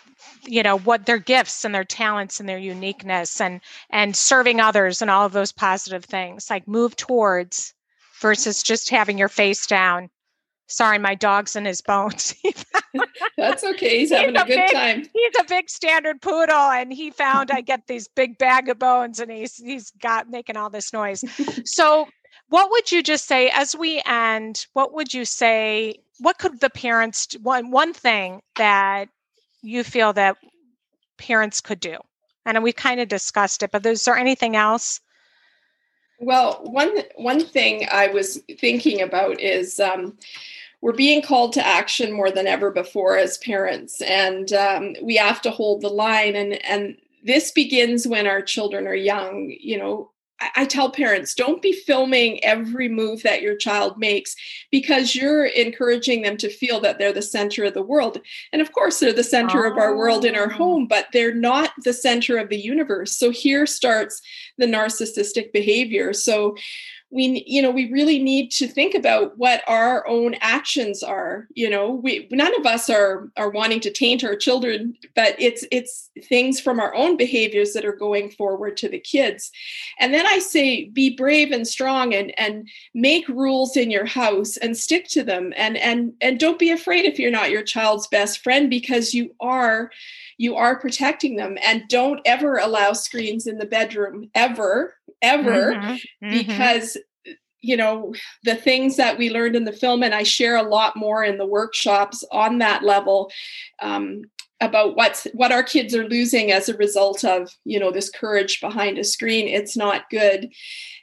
you 0.46 0.62
know 0.62 0.80
what 0.80 1.06
their 1.06 1.18
gifts 1.18 1.64
and 1.64 1.74
their 1.74 1.86
talents 1.86 2.40
and 2.40 2.50
their 2.50 2.58
uniqueness 2.58 3.40
and 3.40 3.62
and 3.90 4.16
serving 4.16 4.60
others 4.60 5.02
and 5.02 5.10
all 5.10 5.26
of 5.26 5.32
those 5.32 5.54
positive 5.54 6.04
things 6.04 6.50
like 6.50 6.68
move 6.68 6.96
towards 6.98 7.74
versus 8.20 8.62
just 8.62 8.90
having 8.90 9.18
your 9.18 9.30
face 9.30 9.66
down 9.66 10.10
Sorry, 10.68 10.98
my 10.98 11.16
dog's 11.16 11.56
in 11.56 11.66
his 11.66 11.82
bones. 11.82 12.34
That's 13.38 13.64
okay. 13.64 14.00
He's 14.00 14.12
having 14.12 14.36
he's 14.36 14.42
a, 14.42 14.44
a, 14.44 14.48
good 14.48 14.56
big, 14.56 14.72
time. 14.72 15.06
He's 15.14 15.34
a 15.40 15.44
big 15.48 15.70
standard 15.70 16.22
poodle, 16.22 16.56
and 16.56 16.92
he 16.92 17.12
found 17.12 17.52
I 17.52 17.62
get 17.62 17.88
these 17.88 18.08
big 18.08 18.38
bag 18.38 18.70
of 18.70 18.80
bones, 18.80 19.20
and 19.20 19.32
he's 19.32 19.58
he's 19.58 19.92
got 19.92 20.30
making 20.30 20.58
all 20.58 20.70
this 20.70 20.94
noise. 20.94 21.24
so, 21.66 22.08
what 22.50 22.72
would 22.72 22.92
you 22.92 23.04
just 23.04 23.26
say 23.26 23.50
as 23.50 23.76
we 23.76 24.02
end? 24.06 24.66
What 24.74 24.94
would 24.94 25.14
you 25.14 25.26
say? 25.26 26.00
What 26.20 26.38
could 26.38 26.60
the 26.62 26.70
parents 26.70 27.36
one 27.42 27.72
one 27.72 27.94
thing 27.94 28.42
that 28.58 29.10
you 29.62 29.84
feel 29.84 30.14
that 30.14 30.38
parents 31.18 31.62
could 31.62 31.80
do? 31.80 31.98
And 32.48 32.62
we 32.64 32.74
kind 32.74 33.00
of 33.00 33.08
discussed 33.08 33.64
it, 33.64 33.72
but 33.72 33.86
is 33.86 34.06
there 34.06 34.18
anything 34.18 34.56
else? 34.56 35.00
Well, 36.20 36.60
one 36.64 36.98
one 37.16 37.46
thing 37.46 37.88
I 37.92 38.08
was 38.08 38.42
thinking 38.60 39.02
about 39.02 39.40
is 39.40 39.80
um, 39.80 40.18
we're 40.82 40.94
being 40.94 41.22
called 41.22 41.54
to 41.54 41.66
action 41.66 42.12
more 42.12 42.32
than 42.32 42.48
ever 42.48 42.72
before 42.72 43.18
as 43.18 43.38
parents, 43.40 44.02
and 44.02 44.52
um, 44.54 44.96
we 45.02 45.18
have 45.18 45.42
to 45.44 45.52
hold 45.52 45.82
the 45.82 45.90
line. 45.90 46.36
and 46.36 46.54
And 46.66 46.98
this 47.24 47.52
begins 47.52 48.08
when 48.08 48.28
our 48.28 48.42
children 48.42 48.88
are 48.88 48.96
young. 48.96 49.56
You 49.60 49.78
know, 49.78 50.12
I 50.56 50.66
tell 50.66 50.90
parents 50.90 51.34
don't 51.34 51.62
be 51.62 51.74
filming 51.74 52.44
every 52.44 52.90
move 52.90 53.24
that 53.24 53.42
your 53.42 53.56
child 53.56 53.98
makes 53.98 54.36
because 54.72 55.16
you're 55.16 55.46
encouraging 55.46 56.22
them 56.22 56.38
to 56.38 56.50
feel 56.50 56.80
that 56.82 57.00
they're 57.00 57.14
the 57.14 57.22
center 57.22 57.64
of 57.66 57.74
the 57.74 57.82
world. 57.82 58.22
And 58.52 58.62
of 58.62 58.72
course, 58.72 59.00
they're 59.00 59.14
the 59.14 59.24
center 59.24 59.66
oh. 59.66 59.72
of 59.72 59.78
our 59.78 59.96
world 59.96 60.26
in 60.26 60.36
our 60.36 60.52
oh. 60.52 60.56
home, 60.56 60.88
but 60.88 61.08
they're 61.14 61.34
not 61.34 61.72
the 61.84 61.94
center 61.94 62.38
of 62.38 62.50
the 62.50 62.60
universe. 62.60 63.18
So 63.18 63.32
here 63.32 63.66
starts 63.66 64.22
the 64.58 64.66
narcissistic 64.66 65.52
behavior. 65.52 66.14
So 66.14 66.56
we 67.16 67.44
you 67.48 67.62
know 67.62 67.72
we 67.72 67.92
really 67.92 68.20
need 68.22 68.52
to 68.52 68.68
think 68.68 68.94
about 68.94 69.38
what 69.38 69.64
our 69.68 70.06
own 70.08 70.36
actions 70.42 71.02
are 71.02 71.48
you 71.56 71.70
know? 71.70 71.92
We 71.92 72.28
none 72.30 72.54
of 72.60 72.66
us 72.66 72.90
are 72.90 73.32
are 73.38 73.50
wanting 73.50 73.80
to 73.82 73.92
taint 73.92 74.24
our 74.24 74.36
children 74.36 74.96
but 75.16 75.36
it's 75.40 75.66
it's 75.72 76.12
things 76.26 76.60
from 76.60 76.80
our 76.80 76.94
own 76.94 77.18
behaviors 77.18 77.74
that 77.74 77.86
are 77.86 77.96
going 77.96 78.30
forward 78.30 78.78
to 78.78 78.90
the 78.90 79.00
kids. 79.00 79.52
And 80.00 80.14
then 80.14 80.28
i 80.28 80.40
say 80.40 80.86
be 80.86 81.16
brave 81.16 81.52
and 81.52 81.68
strong 81.68 82.14
and 82.14 82.38
and 82.38 82.68
make 82.94 83.28
rules 83.30 83.78
in 83.78 83.90
your 83.90 84.06
house 84.06 84.58
and 84.58 84.76
stick 84.78 85.08
to 85.10 85.24
them. 85.24 85.54
And 85.56 85.78
and 85.78 86.14
and 86.22 86.40
don't 86.40 86.60
be 86.60 86.72
afraid 86.72 87.06
if 87.06 87.18
you're 87.18 87.32
not 87.32 87.50
your 87.50 87.64
child's 87.64 88.08
best 88.08 88.44
friend 88.44 88.70
because 88.70 89.14
you 89.14 89.34
are 89.40 89.90
you 90.38 90.56
are 90.56 90.80
protecting 90.80 91.36
them. 91.36 91.58
And 91.64 91.84
don't 91.88 92.22
ever 92.26 92.58
allow 92.58 92.94
screens 92.94 93.48
in 93.48 93.58
the 93.58 93.66
bedroom 93.66 94.30
ever 94.36 94.96
ever 95.22 95.74
mm-hmm, 95.74 95.94
mm-hmm. 96.26 96.38
because 96.38 96.98
you 97.62 97.76
know 97.76 98.14
the 98.44 98.56
things 98.56 98.96
that 98.98 99.18
we 99.18 99.30
learned 99.30 99.56
in 99.56 99.64
the 99.64 99.72
film 99.72 100.04
and 100.04 100.14
i 100.14 100.22
share 100.22 100.56
a 100.56 100.62
lot 100.62 100.96
more 100.96 101.24
in 101.24 101.38
the 101.38 101.46
workshops 101.46 102.24
on 102.32 102.60
that 102.60 102.84
level 102.84 103.32
um, 103.82 104.22
about 104.62 104.96
what's 104.96 105.26
what 105.34 105.52
our 105.52 105.64
kids 105.64 105.96
are 105.96 106.08
losing 106.08 106.52
as 106.52 106.70
a 106.70 106.78
result 106.78 107.24
of 107.24 107.50
you 107.64 107.80
know 107.80 107.92
this 107.92 108.10
courage 108.10 108.62
behind 108.62 108.98
a 108.98 109.04
screen 109.04 109.48
it's 109.48 109.76
not 109.76 110.10
good. 110.10 110.52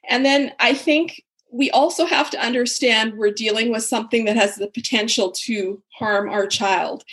And 0.09 0.25
then 0.25 0.53
i 0.61 0.75
think 0.75 1.23
we 1.51 1.71
also 1.71 2.07
have 2.07 2.31
to 2.31 2.41
understand 2.41 3.15
we're 3.15 3.31
dealing 3.31 3.71
with 3.71 3.85
something 3.85 4.25
that 4.25 4.37
has 4.37 4.57
the 4.57 4.69
potential 4.69 5.31
to 5.33 5.83
harm 5.93 6.29
our 6.31 6.47
child 6.47 7.05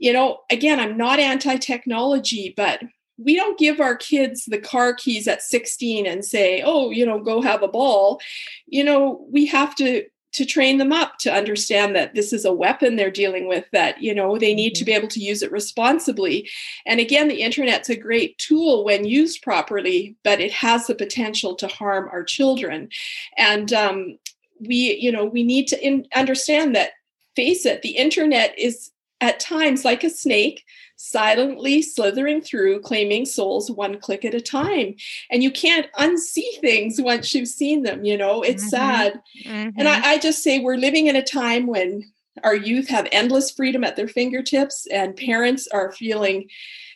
you 0.00 0.12
know 0.12 0.40
again 0.50 0.80
i'm 0.80 0.96
not 0.96 1.20
anti-technology 1.20 2.52
but 2.56 2.80
we 3.20 3.36
don't 3.36 3.58
give 3.58 3.80
our 3.80 3.96
kids 3.96 4.46
the 4.46 4.58
car 4.58 4.94
keys 4.94 5.28
at 5.28 5.42
16 5.42 6.06
and 6.06 6.24
say 6.24 6.62
oh 6.64 6.90
you 6.90 7.06
know 7.06 7.20
go 7.20 7.40
have 7.42 7.62
a 7.62 7.68
ball. 7.68 8.20
You 8.66 8.82
know 8.82 9.26
we 9.30 9.46
have 9.46 9.74
to 9.76 10.04
to 10.32 10.44
train 10.44 10.78
them 10.78 10.92
up 10.92 11.18
to 11.18 11.32
understand 11.32 11.96
that 11.96 12.14
this 12.14 12.32
is 12.32 12.44
a 12.44 12.52
weapon 12.52 12.94
they're 12.94 13.10
dealing 13.10 13.48
with 13.48 13.64
that 13.72 14.00
you 14.00 14.14
know 14.14 14.38
they 14.38 14.54
need 14.54 14.74
to 14.76 14.84
be 14.84 14.92
mm-hmm. 14.92 14.98
able 15.00 15.08
to 15.08 15.20
use 15.20 15.42
it 15.42 15.52
responsibly. 15.52 16.48
And 16.86 16.98
again 16.98 17.28
the 17.28 17.42
internet's 17.42 17.90
a 17.90 17.96
great 17.96 18.38
tool 18.38 18.84
when 18.84 19.04
used 19.04 19.42
properly 19.42 20.16
but 20.24 20.40
it 20.40 20.52
has 20.52 20.86
the 20.86 20.94
potential 20.94 21.54
to 21.56 21.66
harm 21.66 22.08
our 22.10 22.24
children. 22.24 22.88
And 23.36 23.72
um, 23.72 24.18
we 24.60 24.96
you 25.00 25.12
know 25.12 25.24
we 25.24 25.42
need 25.42 25.68
to 25.68 25.86
in- 25.86 26.06
understand 26.14 26.74
that 26.74 26.92
face 27.36 27.66
it 27.66 27.82
the 27.82 27.96
internet 27.96 28.58
is 28.58 28.90
at 29.20 29.40
times 29.40 29.84
like 29.84 30.04
a 30.04 30.10
snake 30.10 30.64
silently 30.96 31.80
slithering 31.80 32.42
through, 32.42 32.78
claiming 32.80 33.24
souls 33.24 33.70
one 33.70 33.98
click 33.98 34.22
at 34.24 34.34
a 34.34 34.40
time. 34.40 34.94
And 35.30 35.42
you 35.42 35.50
can't 35.50 35.90
unsee 35.98 36.60
things 36.60 37.00
once 37.00 37.34
you've 37.34 37.48
seen 37.48 37.84
them, 37.84 38.04
you 38.04 38.18
know, 38.18 38.42
it's 38.42 38.62
mm-hmm. 38.64 38.68
sad. 38.68 39.20
Mm-hmm. 39.46 39.78
And 39.78 39.88
I, 39.88 39.96
mm-hmm. 39.96 40.04
I 40.04 40.18
just 40.18 40.42
say 40.42 40.58
we're 40.58 40.76
living 40.76 41.06
in 41.06 41.16
a 41.16 41.22
time 41.22 41.66
when 41.66 42.04
our 42.44 42.54
youth 42.54 42.88
have 42.88 43.08
endless 43.12 43.50
freedom 43.50 43.82
at 43.82 43.96
their 43.96 44.08
fingertips 44.08 44.86
and 44.92 45.16
parents 45.16 45.66
are 45.68 45.92
feeling 45.92 46.48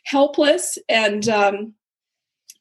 helpless 0.04 0.78
and 0.88 1.26
um, 1.28 1.72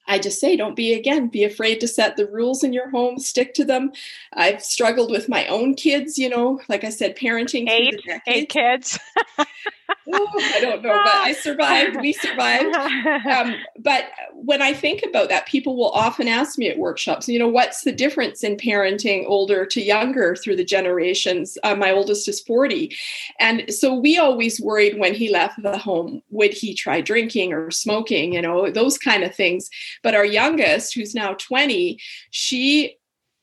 I 0.08 0.20
just 0.20 0.39
say, 0.39 0.56
don't 0.56 0.76
be 0.76 0.94
again, 0.94 1.28
be 1.28 1.44
afraid 1.44 1.80
to 1.80 1.88
set 1.88 2.18
the 2.18 2.28
rules 2.28 2.63
in 2.63 2.74
your 2.74 2.89
home, 2.89 3.20
stick 3.20 3.54
to 3.56 3.66
them. 3.66 3.92
I've 4.34 4.63
struggled 4.63 5.12
with 5.12 5.30
my 5.30 5.48
own 5.48 5.76
kids, 5.76 6.18
you 6.18 6.30
know, 6.30 6.60
like 6.68 6.84
I 6.84 6.89
said, 6.89 7.18
parenting. 7.18 7.70
Eight, 7.70 8.02
eight 8.28 8.50
kids. 8.50 9.00
oh, 10.12 10.29
I 10.36 10.60
don't 10.60 10.82
know, 10.82 10.89
but 11.03 11.15
I 11.15 11.34
survived. 11.34 11.97
We 11.99 12.13
survived. 12.13 12.75
Um, 13.34 13.56
but 13.79 14.06
when 14.34 14.62
I 14.62 14.73
think 14.73 15.01
about 15.08 15.29
that, 15.29 15.45
people 15.45 15.75
will 15.75 15.91
often 15.91 16.27
ask 16.27 16.58
me 16.58 16.69
at 16.69 16.77
workshops, 16.77 17.27
you 17.27 17.39
know, 17.39 17.47
what's 17.47 17.84
the 17.84 17.91
difference 17.91 18.43
in 18.43 18.58
parenting 18.58 19.25
older 19.27 19.65
to 19.65 19.82
younger 19.82 20.36
through 20.36 20.56
the 20.58 20.63
generations? 20.63 21.58
Uh, 21.63 21.75
my 21.75 21.91
oldest 21.91 22.27
is 22.27 22.41
40. 22.41 22.95
And 23.39 23.73
so 23.73 23.93
we 23.93 24.17
always 24.17 24.60
worried 24.60 24.99
when 24.99 25.13
he 25.13 25.29
left 25.29 25.62
the 25.62 25.77
home, 25.77 26.21
would 26.29 26.53
he 26.53 26.73
try 26.73 27.01
drinking 27.01 27.53
or 27.53 27.71
smoking, 27.71 28.34
you 28.34 28.41
know, 28.41 28.69
those 28.69 28.97
kind 28.97 29.23
of 29.23 29.36
things. 29.36 29.69
But 30.01 30.15
our 30.15 30.25
youngest, 30.25 30.93
who's 30.93 31.15
now 31.15 31.34
20, 31.34 31.99
she, 32.32 32.97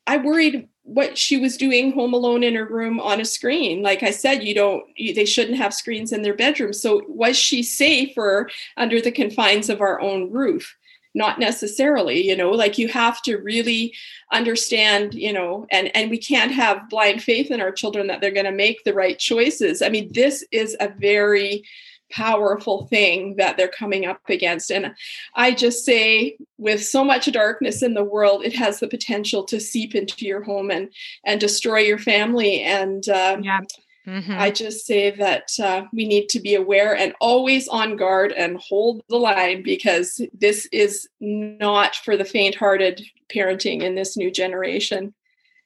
I 0.06 0.18
worried 0.18 0.68
what 0.82 1.16
she 1.16 1.36
was 1.36 1.56
doing 1.56 1.92
home 1.92 2.14
alone 2.14 2.42
in 2.42 2.54
her 2.54 2.64
room 2.64 2.98
on 3.00 3.20
a 3.20 3.24
screen. 3.24 3.82
Like 3.82 4.02
I 4.02 4.10
said, 4.10 4.42
you 4.42 4.54
don't, 4.54 4.84
you, 4.96 5.14
they 5.14 5.24
shouldn't 5.24 5.58
have 5.58 5.74
screens 5.74 6.12
in 6.12 6.22
their 6.22 6.34
bedroom. 6.34 6.72
So 6.72 7.02
was 7.06 7.36
she 7.36 7.62
safer 7.62 8.48
under 8.76 9.00
the 9.00 9.12
confines 9.12 9.68
of 9.68 9.80
our 9.80 10.00
own 10.00 10.30
roof? 10.32 10.76
Not 11.12 11.40
necessarily, 11.40 12.24
you 12.24 12.36
know, 12.36 12.50
like 12.50 12.78
you 12.78 12.86
have 12.88 13.20
to 13.22 13.36
really 13.36 13.92
understand, 14.32 15.12
you 15.12 15.32
know, 15.32 15.66
and 15.72 15.94
and 15.96 16.08
we 16.08 16.18
can't 16.18 16.52
have 16.52 16.88
blind 16.88 17.20
faith 17.20 17.50
in 17.50 17.60
our 17.60 17.72
children 17.72 18.06
that 18.06 18.20
they're 18.20 18.30
going 18.30 18.46
to 18.46 18.52
make 18.52 18.84
the 18.84 18.94
right 18.94 19.18
choices. 19.18 19.82
I 19.82 19.88
mean, 19.88 20.12
this 20.12 20.44
is 20.52 20.76
a 20.78 20.88
very 20.88 21.64
powerful 22.10 22.86
thing 22.86 23.36
that 23.36 23.56
they're 23.56 23.68
coming 23.68 24.06
up 24.06 24.20
against. 24.28 24.70
And 24.70 24.94
I 25.34 25.52
just 25.52 25.84
say, 25.84 26.36
with 26.58 26.84
so 26.84 27.04
much 27.04 27.30
darkness 27.32 27.82
in 27.82 27.94
the 27.94 28.04
world, 28.04 28.44
it 28.44 28.54
has 28.54 28.80
the 28.80 28.88
potential 28.88 29.44
to 29.44 29.60
seep 29.60 29.94
into 29.94 30.26
your 30.26 30.42
home 30.42 30.70
and 30.70 30.90
and 31.24 31.40
destroy 31.40 31.80
your 31.80 31.98
family. 31.98 32.62
And 32.62 33.08
uh, 33.08 33.38
yeah. 33.42 33.60
Mm-hmm. 34.06 34.32
I 34.32 34.50
just 34.50 34.86
say 34.86 35.10
that 35.10 35.50
uh, 35.62 35.84
we 35.92 36.06
need 36.08 36.30
to 36.30 36.40
be 36.40 36.54
aware 36.54 36.96
and 36.96 37.14
always 37.20 37.68
on 37.68 37.96
guard 37.96 38.32
and 38.32 38.56
hold 38.56 39.02
the 39.08 39.18
line 39.18 39.62
because 39.62 40.20
this 40.32 40.66
is 40.72 41.06
not 41.20 41.94
for 41.96 42.16
the 42.16 42.24
faint 42.24 42.54
hearted 42.54 43.02
parenting 43.28 43.82
in 43.82 43.94
this 43.94 44.16
new 44.16 44.30
generation. 44.30 45.14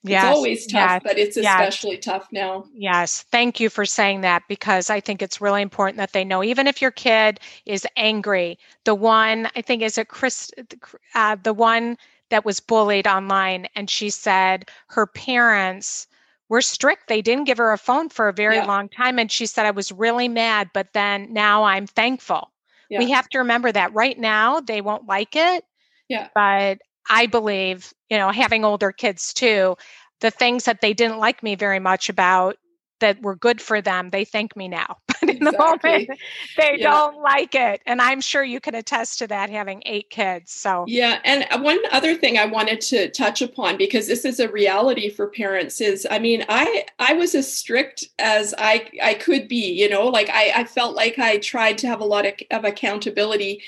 Yes, 0.06 0.24
it's 0.24 0.36
always 0.36 0.66
tough, 0.66 0.74
yes, 0.74 1.02
but 1.02 1.18
it's 1.18 1.36
especially 1.36 1.94
yes. 1.94 2.04
tough 2.04 2.28
now. 2.30 2.66
Yes. 2.74 3.22
Thank 3.30 3.58
you 3.58 3.70
for 3.70 3.86
saying 3.86 4.20
that 4.20 4.42
because 4.48 4.90
I 4.90 5.00
think 5.00 5.22
it's 5.22 5.40
really 5.40 5.62
important 5.62 5.96
that 5.96 6.12
they 6.12 6.24
know, 6.24 6.44
even 6.44 6.66
if 6.66 6.82
your 6.82 6.90
kid 6.90 7.40
is 7.64 7.86
angry, 7.96 8.58
the 8.84 8.94
one, 8.94 9.48
I 9.56 9.62
think, 9.62 9.82
is 9.82 9.96
it 9.96 10.08
Chris, 10.08 10.50
uh, 11.14 11.36
the 11.42 11.54
one 11.54 11.96
that 12.28 12.44
was 12.44 12.60
bullied 12.60 13.06
online, 13.06 13.66
and 13.74 13.88
she 13.88 14.10
said 14.10 14.68
her 14.88 15.06
parents 15.06 16.06
were 16.48 16.60
strict. 16.60 17.08
They 17.08 17.22
didn't 17.22 17.44
give 17.44 17.58
her 17.58 17.72
a 17.72 17.78
phone 17.78 18.08
for 18.08 18.28
a 18.28 18.32
very 18.32 18.56
yeah. 18.56 18.66
long 18.66 18.88
time. 18.88 19.18
And 19.18 19.32
she 19.32 19.46
said, 19.46 19.66
I 19.66 19.70
was 19.70 19.90
really 19.90 20.28
mad, 20.28 20.68
but 20.74 20.92
then 20.92 21.32
now 21.32 21.64
I'm 21.64 21.86
thankful. 21.86 22.50
Yeah. 22.90 22.98
We 22.98 23.10
have 23.10 23.28
to 23.30 23.38
remember 23.38 23.72
that 23.72 23.94
right 23.94 24.18
now 24.18 24.60
they 24.60 24.80
won't 24.80 25.06
like 25.06 25.34
it. 25.34 25.64
Yeah. 26.08 26.28
But 26.34 26.78
I 27.08 27.26
believe, 27.26 27.92
you 28.10 28.18
know, 28.18 28.30
having 28.30 28.64
older 28.64 28.92
kids 28.92 29.32
too, 29.32 29.76
the 30.20 30.30
things 30.30 30.64
that 30.64 30.80
they 30.80 30.94
didn't 30.94 31.18
like 31.18 31.42
me 31.42 31.54
very 31.54 31.80
much 31.80 32.08
about 32.08 32.56
that 33.00 33.20
were 33.22 33.36
good 33.36 33.60
for 33.60 33.80
them, 33.80 34.10
they 34.10 34.24
thank 34.24 34.56
me 34.56 34.68
now. 34.68 34.96
But 35.20 35.30
in 35.30 35.46
exactly. 35.46 35.90
the 35.90 36.08
moment, 36.08 36.20
they 36.58 36.76
yeah. 36.78 36.90
don't 36.90 37.22
like 37.22 37.54
it. 37.54 37.80
And 37.86 38.02
I'm 38.02 38.20
sure 38.20 38.44
you 38.44 38.60
can 38.60 38.74
attest 38.74 39.18
to 39.20 39.26
that 39.28 39.48
having 39.48 39.82
eight 39.86 40.10
kids. 40.10 40.52
So, 40.52 40.84
yeah. 40.86 41.18
And 41.24 41.46
uh, 41.50 41.60
one 41.60 41.78
other 41.92 42.14
thing 42.14 42.36
I 42.36 42.44
wanted 42.44 42.82
to 42.82 43.08
touch 43.10 43.40
upon, 43.40 43.78
because 43.78 44.06
this 44.06 44.26
is 44.26 44.38
a 44.38 44.50
reality 44.50 45.08
for 45.08 45.28
parents, 45.28 45.80
is 45.80 46.06
I 46.10 46.18
mean, 46.18 46.44
I 46.50 46.84
I 46.98 47.14
was 47.14 47.34
as 47.34 47.50
strict 47.50 48.04
as 48.18 48.54
I 48.58 48.90
I 49.02 49.14
could 49.14 49.48
be, 49.48 49.72
you 49.72 49.88
know, 49.88 50.08
like 50.08 50.28
I, 50.28 50.52
I 50.56 50.64
felt 50.64 50.94
like 50.94 51.18
I 51.18 51.38
tried 51.38 51.78
to 51.78 51.86
have 51.86 52.00
a 52.00 52.04
lot 52.04 52.26
of, 52.26 52.34
of 52.50 52.64
accountability 52.64 53.62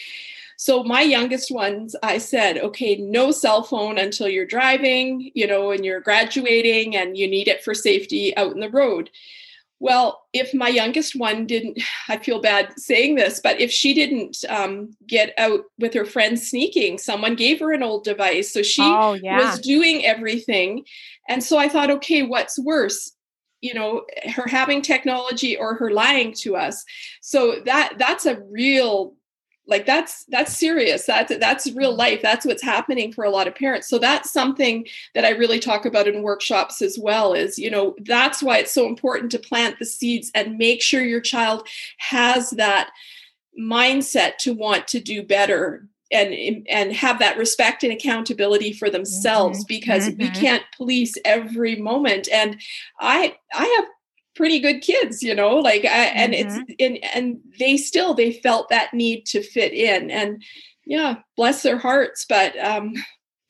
so 0.57 0.83
my 0.83 1.03
youngest 1.03 1.51
ones, 1.51 1.95
I 2.03 2.17
said, 2.17 2.59
okay, 2.59 2.97
no 2.97 3.31
cell 3.31 3.63
phone 3.63 3.99
until 3.99 4.29
you're 4.29 4.47
driving, 4.47 5.31
you 5.35 5.47
know, 5.47 5.71
and 5.71 5.85
you're 5.85 6.01
graduating 6.01 6.97
and 6.97 7.17
you 7.17 7.29
need 7.29 7.47
it 7.47 7.63
for 7.63 7.75
safety 7.75 8.35
out 8.37 8.53
in 8.53 8.61
the 8.61 8.71
road. 8.71 9.11
Well, 9.79 10.23
if 10.33 10.55
my 10.55 10.69
youngest 10.69 11.15
one 11.15 11.47
didn't, 11.47 11.79
I 12.09 12.17
feel 12.17 12.41
bad 12.41 12.79
saying 12.79 13.17
this, 13.17 13.39
but 13.39 13.61
if 13.61 13.71
she 13.71 13.93
didn't 13.93 14.39
um, 14.49 14.97
get 15.07 15.35
out 15.37 15.61
with 15.79 15.93
her 15.93 16.07
friends 16.07 16.49
sneaking, 16.49 16.99
someone 16.99 17.37
gave 17.37 17.61
her 17.61 17.73
an 17.73 17.83
old 17.83 18.05
device. 18.05 18.51
So 18.51 18.63
she 18.63 18.83
oh, 18.83 19.13
yeah. 19.13 19.51
was 19.51 19.61
doing 19.61 20.07
everything. 20.07 20.87
And 21.29 21.45
so 21.45 21.59
I 21.59 21.69
thought, 21.69 21.91
okay, 21.91 22.23
what's 22.23 22.59
worse? 22.59 23.13
you 23.63 23.73
know 23.73 24.05
her 24.35 24.47
having 24.47 24.83
technology 24.83 25.57
or 25.57 25.75
her 25.77 25.91
lying 25.91 26.31
to 26.31 26.55
us 26.55 26.85
so 27.23 27.57
that 27.65 27.95
that's 27.97 28.27
a 28.27 28.39
real 28.51 29.15
like 29.69 29.87
that's 29.87 30.25
that's 30.25 30.57
serious 30.57 31.07
that's 31.07 31.37
that's 31.39 31.71
real 31.73 31.95
life 31.95 32.23
that's 32.23 32.47
what's 32.47 32.63
happening 32.63 33.13
for 33.13 33.25
a 33.25 33.31
lot 33.31 33.49
of 33.49 33.55
parents 33.55 33.89
so 33.89 33.99
that's 33.99 34.33
something 34.33 34.87
that 35.15 35.25
i 35.25 35.31
really 35.31 35.59
talk 35.59 35.85
about 35.85 36.09
in 36.09 36.23
workshops 36.23 36.81
as 36.83 36.99
well 36.99 37.33
is 37.33 37.59
you 37.59 37.71
know 37.71 37.95
that's 38.05 38.43
why 38.43 38.59
it's 38.59 38.73
so 38.73 38.87
important 38.87 39.31
to 39.31 39.39
plant 39.39 39.79
the 39.79 39.85
seeds 39.85 40.31
and 40.35 40.59
make 40.59 40.83
sure 40.83 41.03
your 41.03 41.21
child 41.21 41.67
has 41.99 42.51
that 42.51 42.91
mindset 43.59 44.37
to 44.37 44.53
want 44.53 44.87
to 44.87 45.01
do 45.01 45.23
better 45.23 45.89
and 46.13 46.65
and 46.69 46.93
have 46.93 47.19
that 47.19 47.37
respect 47.37 47.83
and 47.83 47.93
accountability 47.93 48.73
for 48.73 48.89
themselves 48.89 49.61
mm-hmm. 49.61 49.69
because 49.69 50.09
mm-hmm. 50.09 50.23
we 50.23 50.31
can't 50.31 50.63
police 50.77 51.15
every 51.25 51.77
moment 51.77 52.29
and 52.33 52.61
i 53.01 53.35
i 53.55 53.65
have 53.65 53.87
pretty 54.37 54.61
good 54.61 54.81
kids 54.81 55.23
you 55.23 55.35
know 55.35 55.57
like 55.57 55.85
I, 55.85 56.05
and 56.07 56.33
mm-hmm. 56.33 56.63
it's 56.69 56.75
and 56.79 56.99
and 57.15 57.41
they 57.59 57.77
still 57.77 58.15
they 58.15 58.33
felt 58.33 58.69
that 58.69 58.95
need 58.95 59.25
to 59.27 59.43
fit 59.43 59.73
in 59.73 60.11
and 60.11 60.43
yeah 60.85 61.17
bless 61.37 61.63
their 61.63 61.79
hearts 61.79 62.27
but 62.29 62.57
um 62.59 62.93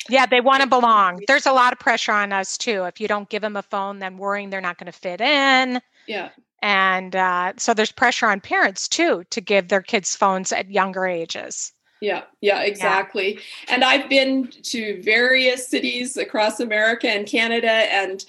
yeah 0.08 0.26
they 0.26 0.40
want 0.40 0.62
to 0.62 0.68
belong 0.68 1.20
there's 1.26 1.46
a 1.46 1.52
lot 1.52 1.72
of 1.72 1.78
pressure 1.78 2.12
on 2.12 2.32
us 2.32 2.56
too 2.56 2.84
if 2.84 3.00
you 3.00 3.08
don't 3.08 3.28
give 3.28 3.42
them 3.42 3.56
a 3.56 3.62
phone 3.62 3.98
then 3.98 4.16
worrying 4.16 4.48
they're 4.48 4.60
not 4.60 4.78
going 4.78 4.90
to 4.90 4.98
fit 4.98 5.20
in 5.20 5.80
yeah 6.06 6.30
and 6.62 7.14
uh, 7.14 7.52
so 7.58 7.74
there's 7.74 7.92
pressure 7.92 8.26
on 8.26 8.40
parents 8.40 8.88
too 8.88 9.22
to 9.30 9.40
give 9.42 9.68
their 9.68 9.82
kids 9.82 10.16
phones 10.16 10.52
at 10.52 10.70
younger 10.70 11.06
ages 11.06 11.72
yeah, 12.00 12.24
yeah, 12.42 12.60
exactly. 12.60 13.34
Yeah. 13.34 13.74
And 13.74 13.84
I've 13.84 14.08
been 14.08 14.50
to 14.64 15.02
various 15.02 15.66
cities 15.66 16.16
across 16.16 16.60
America 16.60 17.08
and 17.08 17.26
Canada, 17.26 17.70
and 17.70 18.22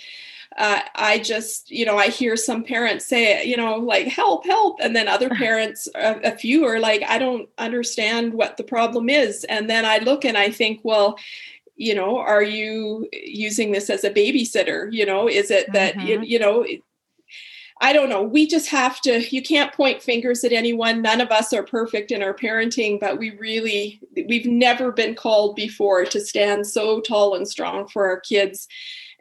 uh, 0.58 0.82
I 0.96 1.20
just, 1.20 1.70
you 1.70 1.86
know, 1.86 1.98
I 1.98 2.08
hear 2.08 2.36
some 2.36 2.63
parents 2.63 3.06
say, 3.06 3.46
you 3.46 3.56
know, 3.56 3.76
like 3.76 4.08
help, 4.08 4.46
help. 4.46 4.80
And 4.82 4.96
then 4.96 5.08
other 5.08 5.30
parents, 5.30 5.88
a, 5.96 6.32
a, 6.32 6.38
few 6.38 6.65
are 6.65 6.80
like, 6.80 7.04
I 7.08 7.20
don't 7.20 7.48
understand 7.60 8.34
what 8.34 8.58
the 8.58 8.63
problem 8.63 9.08
is. 9.08 9.43
And 9.46 9.70
then 9.70 9.86
I 9.86 10.00
look 10.00 10.26
and 10.26 10.38
I 10.38 10.50
think, 10.50 10.82
well, 10.84 11.17
you 11.80 11.93
know 11.93 12.17
are 12.17 12.41
you 12.41 13.08
using 13.13 13.72
this 13.72 13.88
as 13.91 14.04
a 14.04 14.10
babysitter 14.10 14.91
you 14.91 15.06
know 15.06 15.30
is 15.30 15.52
it 15.52 15.72
that 15.74 15.93
mm-hmm. 15.93 16.08
you, 16.08 16.22
you 16.24 16.39
know 16.39 16.65
I 17.80 17.93
don't 17.93 18.10
know. 18.10 18.24
We 18.24 18.47
just 18.47 18.70
have 18.70 19.01
to, 19.01 19.24
you 19.30 19.41
can't 19.43 19.74
point 19.74 20.01
fingers 20.01 20.43
at 20.43 20.51
anyone. 20.51 21.01
None 21.01 21.22
of 21.22 21.30
us 21.30 21.53
are 21.53 21.64
perfect 21.64 22.12
in 22.12 22.24
our 22.24 22.34
parenting, 22.34 22.99
but 22.99 23.20
we 23.20 23.32
really, 23.38 23.99
we've 24.28 24.47
never 24.47 24.91
been 24.91 25.14
called 25.14 25.55
before 25.55 26.03
to 26.05 26.20
stand 26.20 26.66
so 26.66 27.01
tall 27.01 27.36
and 27.36 27.47
strong 27.47 27.88
for 27.88 28.08
our 28.08 28.20
kids 28.20 28.68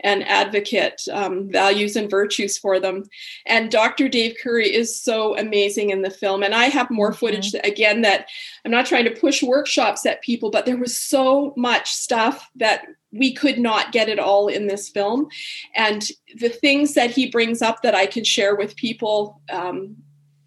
and 0.01 0.27
advocate 0.29 1.03
um, 1.13 1.51
values 1.51 1.97
and 1.97 2.11
virtues 2.11 2.59
for 2.59 2.79
them. 2.79 3.05
And 3.47 3.71
Dr. 3.71 4.09
Dave 4.09 4.37
Curry 4.43 4.73
is 4.73 5.01
so 5.01 5.37
amazing 5.37 5.91
in 5.91 6.03
the 6.03 6.11
film. 6.11 6.43
And 6.43 6.55
I 6.55 6.67
have 6.67 6.91
more 6.91 7.13
footage, 7.13 7.53
mm-hmm. 7.53 7.67
again, 7.67 8.03
that 8.03 8.29
I'm 8.65 8.71
not 8.71 8.87
trying 8.87 9.05
to 9.05 9.11
push 9.21 9.43
workshops 9.43 10.05
at 10.05 10.23
people, 10.23 10.51
but 10.51 10.67
there 10.67 10.77
was 10.77 10.99
so 10.99 11.55
much 11.57 11.93
stuff 11.93 12.49
that 12.57 12.85
we 13.13 13.33
could 13.33 13.59
not 13.59 13.93
get 13.93 14.09
it 14.09 14.19
all 14.19 14.49
in 14.49 14.67
this 14.67 14.89
film. 14.89 15.29
And 15.75 16.05
the 16.37 16.51
things 16.51 16.95
that 16.95 17.11
he 17.11 17.31
brings 17.31 17.63
up 17.63 17.83
that 17.83 17.95
I 17.95 18.07
can 18.07 18.25
share 18.25 18.55
with 18.55 18.77
people, 18.77 19.41
um, 19.51 19.97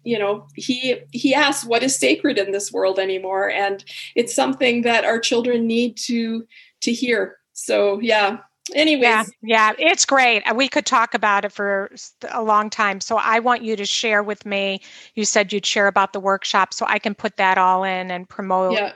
you 0.02 0.18
know, 0.18 0.46
he 0.54 0.96
he 1.10 1.34
asks 1.34 1.66
what 1.66 1.82
is 1.82 1.94
sacred 1.94 2.38
in 2.38 2.52
this 2.52 2.72
world 2.72 2.98
anymore, 2.98 3.50
and 3.50 3.84
it's 4.14 4.34
something 4.34 4.82
that 4.82 5.04
our 5.04 5.18
children 5.18 5.66
need 5.66 5.96
to 6.06 6.46
to 6.80 6.92
hear. 6.92 7.36
So 7.52 8.00
yeah, 8.00 8.38
anyways. 8.74 9.02
yeah, 9.02 9.24
yeah 9.42 9.72
it's 9.78 10.04
great. 10.04 10.42
We 10.54 10.68
could 10.68 10.86
talk 10.86 11.14
about 11.14 11.44
it 11.44 11.52
for 11.52 11.90
a 12.30 12.42
long 12.42 12.70
time. 12.70 13.00
So 13.00 13.16
i 13.16 13.38
want 13.38 13.62
you 13.62 13.76
to 13.76 13.84
share 13.84 14.22
with 14.22 14.44
me 14.46 14.80
you 15.14 15.24
said 15.24 15.52
you'd 15.52 15.66
share 15.66 15.86
about 15.86 16.12
the 16.12 16.20
workshop 16.20 16.74
so 16.74 16.86
i 16.88 16.98
can 16.98 17.14
put 17.14 17.36
that 17.36 17.58
all 17.58 17.84
in 17.84 18.10
and 18.10 18.28
promote 18.28 18.72
yeah. 18.74 18.92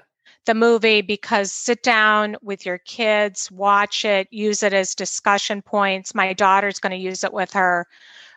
the 0.46 0.54
movie 0.54 1.00
because 1.00 1.52
sit 1.52 1.82
down 1.82 2.36
with 2.42 2.64
your 2.66 2.78
kids 2.78 3.50
watch 3.50 4.04
it 4.04 4.28
use 4.30 4.62
it 4.62 4.72
as 4.72 4.94
discussion 4.94 5.62
points. 5.62 6.14
My 6.14 6.32
daughter's 6.32 6.78
going 6.78 6.92
to 6.92 6.96
use 6.96 7.24
it 7.24 7.32
with 7.32 7.52
her 7.52 7.86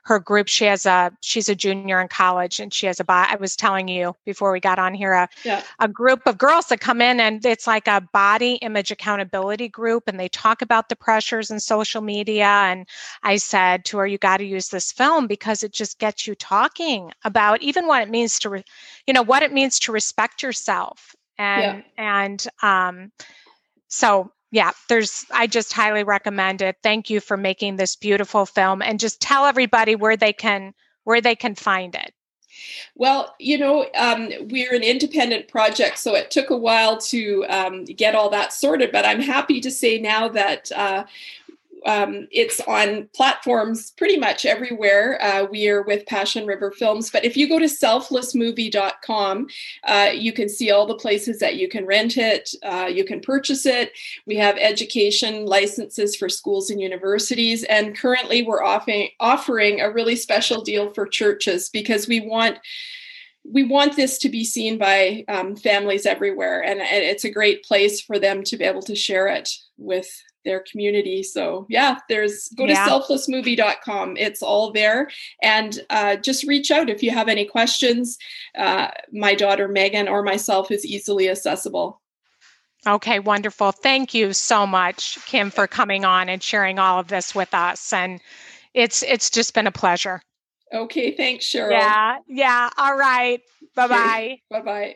her 0.07 0.19
group 0.19 0.47
she 0.47 0.63
has 0.63 0.85
a 0.85 1.11
she's 1.19 1.49
a 1.49 1.55
junior 1.55 1.99
in 1.99 2.07
college 2.07 2.61
and 2.61 2.73
she 2.73 2.85
has 2.85 2.97
a 3.01 3.05
i 3.09 3.35
was 3.41 3.57
telling 3.57 3.89
you 3.89 4.15
before 4.25 4.53
we 4.53 4.59
got 4.59 4.79
on 4.79 4.93
here 4.93 5.11
a, 5.11 5.27
yeah. 5.43 5.61
a 5.79 5.87
group 5.87 6.21
of 6.25 6.37
girls 6.37 6.67
that 6.67 6.79
come 6.79 7.01
in 7.01 7.19
and 7.19 7.45
it's 7.45 7.67
like 7.67 7.87
a 7.87 7.99
body 8.13 8.53
image 8.61 8.89
accountability 8.89 9.67
group 9.67 10.03
and 10.07 10.17
they 10.17 10.29
talk 10.29 10.61
about 10.61 10.87
the 10.87 10.95
pressures 10.95 11.51
in 11.51 11.59
social 11.59 12.01
media 12.01 12.45
and 12.45 12.87
i 13.23 13.35
said 13.35 13.83
to 13.83 13.97
her 13.97 14.07
you 14.07 14.17
got 14.17 14.37
to 14.37 14.45
use 14.45 14.69
this 14.69 14.93
film 14.93 15.27
because 15.27 15.61
it 15.61 15.73
just 15.73 15.99
gets 15.99 16.25
you 16.25 16.33
talking 16.35 17.11
about 17.25 17.61
even 17.61 17.85
what 17.85 18.01
it 18.01 18.09
means 18.09 18.39
to 18.39 18.49
re, 18.49 18.63
you 19.07 19.13
know 19.13 19.23
what 19.23 19.43
it 19.43 19.51
means 19.51 19.77
to 19.77 19.91
respect 19.91 20.41
yourself 20.41 21.17
and 21.37 21.83
yeah. 21.97 22.21
and 22.21 22.47
um 22.63 23.11
so 23.89 24.31
yeah, 24.51 24.71
there's, 24.87 25.25
I 25.31 25.47
just 25.47 25.73
highly 25.73 26.03
recommend 26.03 26.61
it. 26.61 26.77
Thank 26.83 27.09
you 27.09 27.19
for 27.19 27.37
making 27.37 27.75
this 27.75 27.95
beautiful 27.95 28.45
film 28.45 28.81
and 28.81 28.99
just 28.99 29.21
tell 29.21 29.45
everybody 29.45 29.95
where 29.95 30.17
they 30.17 30.33
can, 30.33 30.73
where 31.03 31.21
they 31.21 31.35
can 31.35 31.55
find 31.55 31.95
it. 31.95 32.13
Well, 32.95 33.35
you 33.39 33.57
know, 33.57 33.87
um, 33.95 34.29
we're 34.49 34.73
an 34.73 34.83
independent 34.83 35.47
project, 35.47 35.99
so 35.99 36.15
it 36.15 36.31
took 36.31 36.49
a 36.49 36.57
while 36.57 36.97
to 36.97 37.45
um, 37.49 37.85
get 37.85 38.15
all 38.15 38.29
that 38.31 38.51
sorted. 38.51 38.91
But 38.91 39.05
I'm 39.05 39.21
happy 39.21 39.61
to 39.61 39.69
say 39.69 39.99
now 39.99 40.27
that 40.29 40.71
uh, 40.71 41.03
um, 41.85 42.27
it's 42.31 42.59
on 42.61 43.09
platforms 43.13 43.91
pretty 43.91 44.17
much 44.17 44.45
everywhere. 44.45 45.21
Uh, 45.21 45.45
we 45.45 45.69
are 45.69 45.83
with 45.83 46.05
Passion 46.05 46.45
River 46.45 46.71
Films. 46.71 47.09
But 47.09 47.25
if 47.25 47.37
you 47.37 47.47
go 47.47 47.59
to 47.59 47.65
selflessmovie.com, 47.65 49.47
uh, 49.83 50.09
you 50.13 50.33
can 50.33 50.49
see 50.49 50.71
all 50.71 50.85
the 50.85 50.95
places 50.95 51.39
that 51.39 51.55
you 51.55 51.69
can 51.69 51.85
rent 51.85 52.17
it, 52.17 52.49
uh, 52.63 52.89
you 52.91 53.05
can 53.05 53.19
purchase 53.19 53.65
it. 53.65 53.91
We 54.25 54.35
have 54.37 54.57
education 54.57 55.45
licenses 55.45 56.15
for 56.15 56.29
schools 56.29 56.69
and 56.69 56.81
universities. 56.81 57.63
And 57.65 57.95
currently, 57.95 58.43
we're 58.43 58.63
offering, 58.63 59.09
offering 59.19 59.81
a 59.81 59.91
really 59.91 60.15
special 60.15 60.61
deal 60.61 60.93
for 60.93 61.07
churches 61.07 61.69
because 61.69 62.07
we 62.07 62.21
want 62.21 62.59
we 63.49 63.63
want 63.63 63.95
this 63.95 64.17
to 64.17 64.27
be 64.27 64.43
seen 64.43 64.77
by 64.77 65.23
um, 65.29 65.55
families 65.55 66.05
everywhere 66.05 66.61
and, 66.61 66.81
and, 66.81 67.03
it's 67.05 67.23
a 67.23 67.31
great 67.31 67.63
place 67.63 68.01
for 68.01 68.19
them 68.19 68.43
to 68.43 68.57
be 68.57 68.65
able 68.65 68.81
to 68.81 68.93
share 68.93 69.27
it 69.27 69.49
with 69.77 70.09
their 70.47 70.61
community. 70.61 71.21
So 71.21 71.67
yeah, 71.69 71.99
there's 72.09 72.47
go 72.49 72.65
to 72.65 72.73
yeah. 72.73 72.87
selflessmovie.com. 72.87 74.17
It's 74.17 74.41
all 74.41 74.71
there. 74.71 75.09
And 75.43 75.79
uh, 75.89 76.15
just 76.15 76.43
reach 76.45 76.71
out 76.71 76.89
if 76.89 77.03
you 77.03 77.11
have 77.11 77.27
any 77.27 77.45
questions. 77.45 78.17
Uh, 78.57 78.87
my 79.11 79.35
daughter 79.35 79.67
Megan 79.67 80.07
or 80.07 80.23
myself 80.23 80.71
is 80.71 80.85
easily 80.85 81.29
accessible. 81.29 82.01
Okay, 82.87 83.19
wonderful. 83.19 83.73
Thank 83.73 84.13
you 84.13 84.31
so 84.31 84.65
much, 84.65 85.17
Kim, 85.25 85.49
for 85.49 85.67
coming 85.67 86.05
on 86.05 86.29
and 86.29 86.41
sharing 86.41 86.79
all 86.79 86.99
of 86.99 87.09
this 87.09 87.35
with 87.35 87.53
us. 87.53 87.91
And 87.91 88.21
it's 88.73 89.03
it's 89.03 89.29
just 89.29 89.53
been 89.53 89.67
a 89.67 89.71
pleasure. 89.71 90.21
Okay, 90.73 91.11
thanks, 91.11 91.45
Cheryl. 91.45 91.71
Yeah, 91.71 92.17
yeah. 92.27 92.69
All 92.77 92.95
right. 92.95 93.41
Bye 93.75 93.87
bye. 93.87 94.39
Bye 94.49 94.61
bye. 94.61 94.95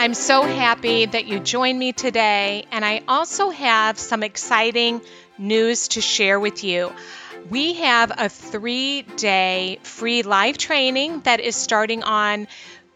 I'm 0.00 0.14
so 0.14 0.42
happy 0.42 1.06
that 1.06 1.26
you 1.26 1.40
joined 1.40 1.76
me 1.76 1.92
today, 1.92 2.66
and 2.70 2.84
I 2.84 3.02
also 3.08 3.50
have 3.50 3.98
some 3.98 4.22
exciting 4.22 5.00
news 5.38 5.88
to 5.88 6.00
share 6.00 6.38
with 6.38 6.62
you. 6.62 6.92
We 7.50 7.74
have 7.74 8.12
a 8.16 8.28
three 8.28 9.02
day 9.02 9.80
free 9.82 10.22
live 10.22 10.56
training 10.56 11.22
that 11.22 11.40
is 11.40 11.56
starting 11.56 12.04
on 12.04 12.46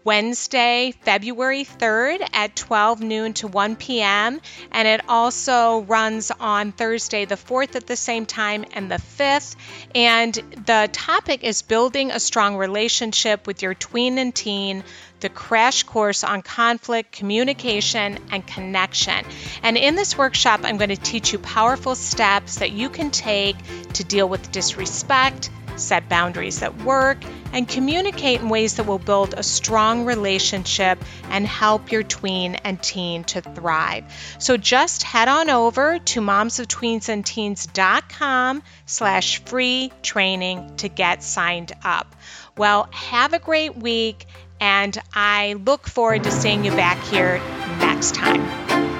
Wednesday, 0.04 0.94
February 1.02 1.64
3rd 1.64 2.28
at 2.32 2.56
12 2.56 3.00
noon 3.00 3.32
to 3.34 3.48
1 3.48 3.76
p.m. 3.76 4.40
And 4.70 4.88
it 4.88 5.02
also 5.08 5.82
runs 5.82 6.30
on 6.30 6.72
Thursday, 6.72 7.24
the 7.24 7.36
4th 7.36 7.76
at 7.76 7.86
the 7.86 7.96
same 7.96 8.26
time 8.26 8.64
and 8.72 8.90
the 8.90 8.96
5th. 8.96 9.56
And 9.94 10.34
the 10.34 10.88
topic 10.92 11.44
is 11.44 11.62
building 11.62 12.10
a 12.10 12.20
strong 12.20 12.56
relationship 12.56 13.46
with 13.46 13.62
your 13.62 13.74
tween 13.74 14.18
and 14.18 14.34
teen 14.34 14.84
the 15.22 15.28
crash 15.28 15.84
course 15.84 16.24
on 16.24 16.42
conflict, 16.42 17.12
communication, 17.12 18.18
and 18.30 18.44
connection. 18.44 19.24
And 19.62 19.76
in 19.76 19.94
this 19.94 20.18
workshop, 20.18 20.60
I'm 20.64 20.76
going 20.76 20.90
to 20.90 20.96
teach 20.96 21.32
you 21.32 21.38
powerful 21.38 21.94
steps 21.94 22.56
that 22.56 22.72
you 22.72 22.90
can 22.90 23.10
take 23.10 23.56
to 23.94 24.04
deal 24.04 24.28
with 24.28 24.50
disrespect, 24.50 25.48
set 25.76 26.08
boundaries 26.08 26.62
at 26.62 26.82
work, 26.82 27.18
and 27.52 27.68
communicate 27.68 28.40
in 28.40 28.48
ways 28.48 28.76
that 28.76 28.86
will 28.86 28.98
build 28.98 29.34
a 29.36 29.42
strong 29.42 30.04
relationship 30.04 30.98
and 31.30 31.46
help 31.46 31.92
your 31.92 32.02
tween 32.02 32.54
and 32.56 32.82
teen 32.82 33.24
to 33.24 33.40
thrive. 33.40 34.04
So 34.38 34.56
just 34.56 35.02
head 35.02 35.28
on 35.28 35.50
over 35.50 35.98
to 35.98 36.20
momsoftweensandteens.com 36.20 38.62
slash 38.86 39.44
free 39.44 39.92
training 40.02 40.76
to 40.76 40.88
get 40.88 41.22
signed 41.22 41.72
up. 41.84 42.14
Well, 42.56 42.88
have 42.92 43.32
a 43.32 43.38
great 43.38 43.76
week 43.76 44.26
and 44.60 44.96
I 45.12 45.54
look 45.54 45.88
forward 45.88 46.24
to 46.24 46.30
seeing 46.30 46.64
you 46.64 46.70
back 46.70 47.02
here 47.04 47.38
next 47.80 48.14
time. 48.14 48.91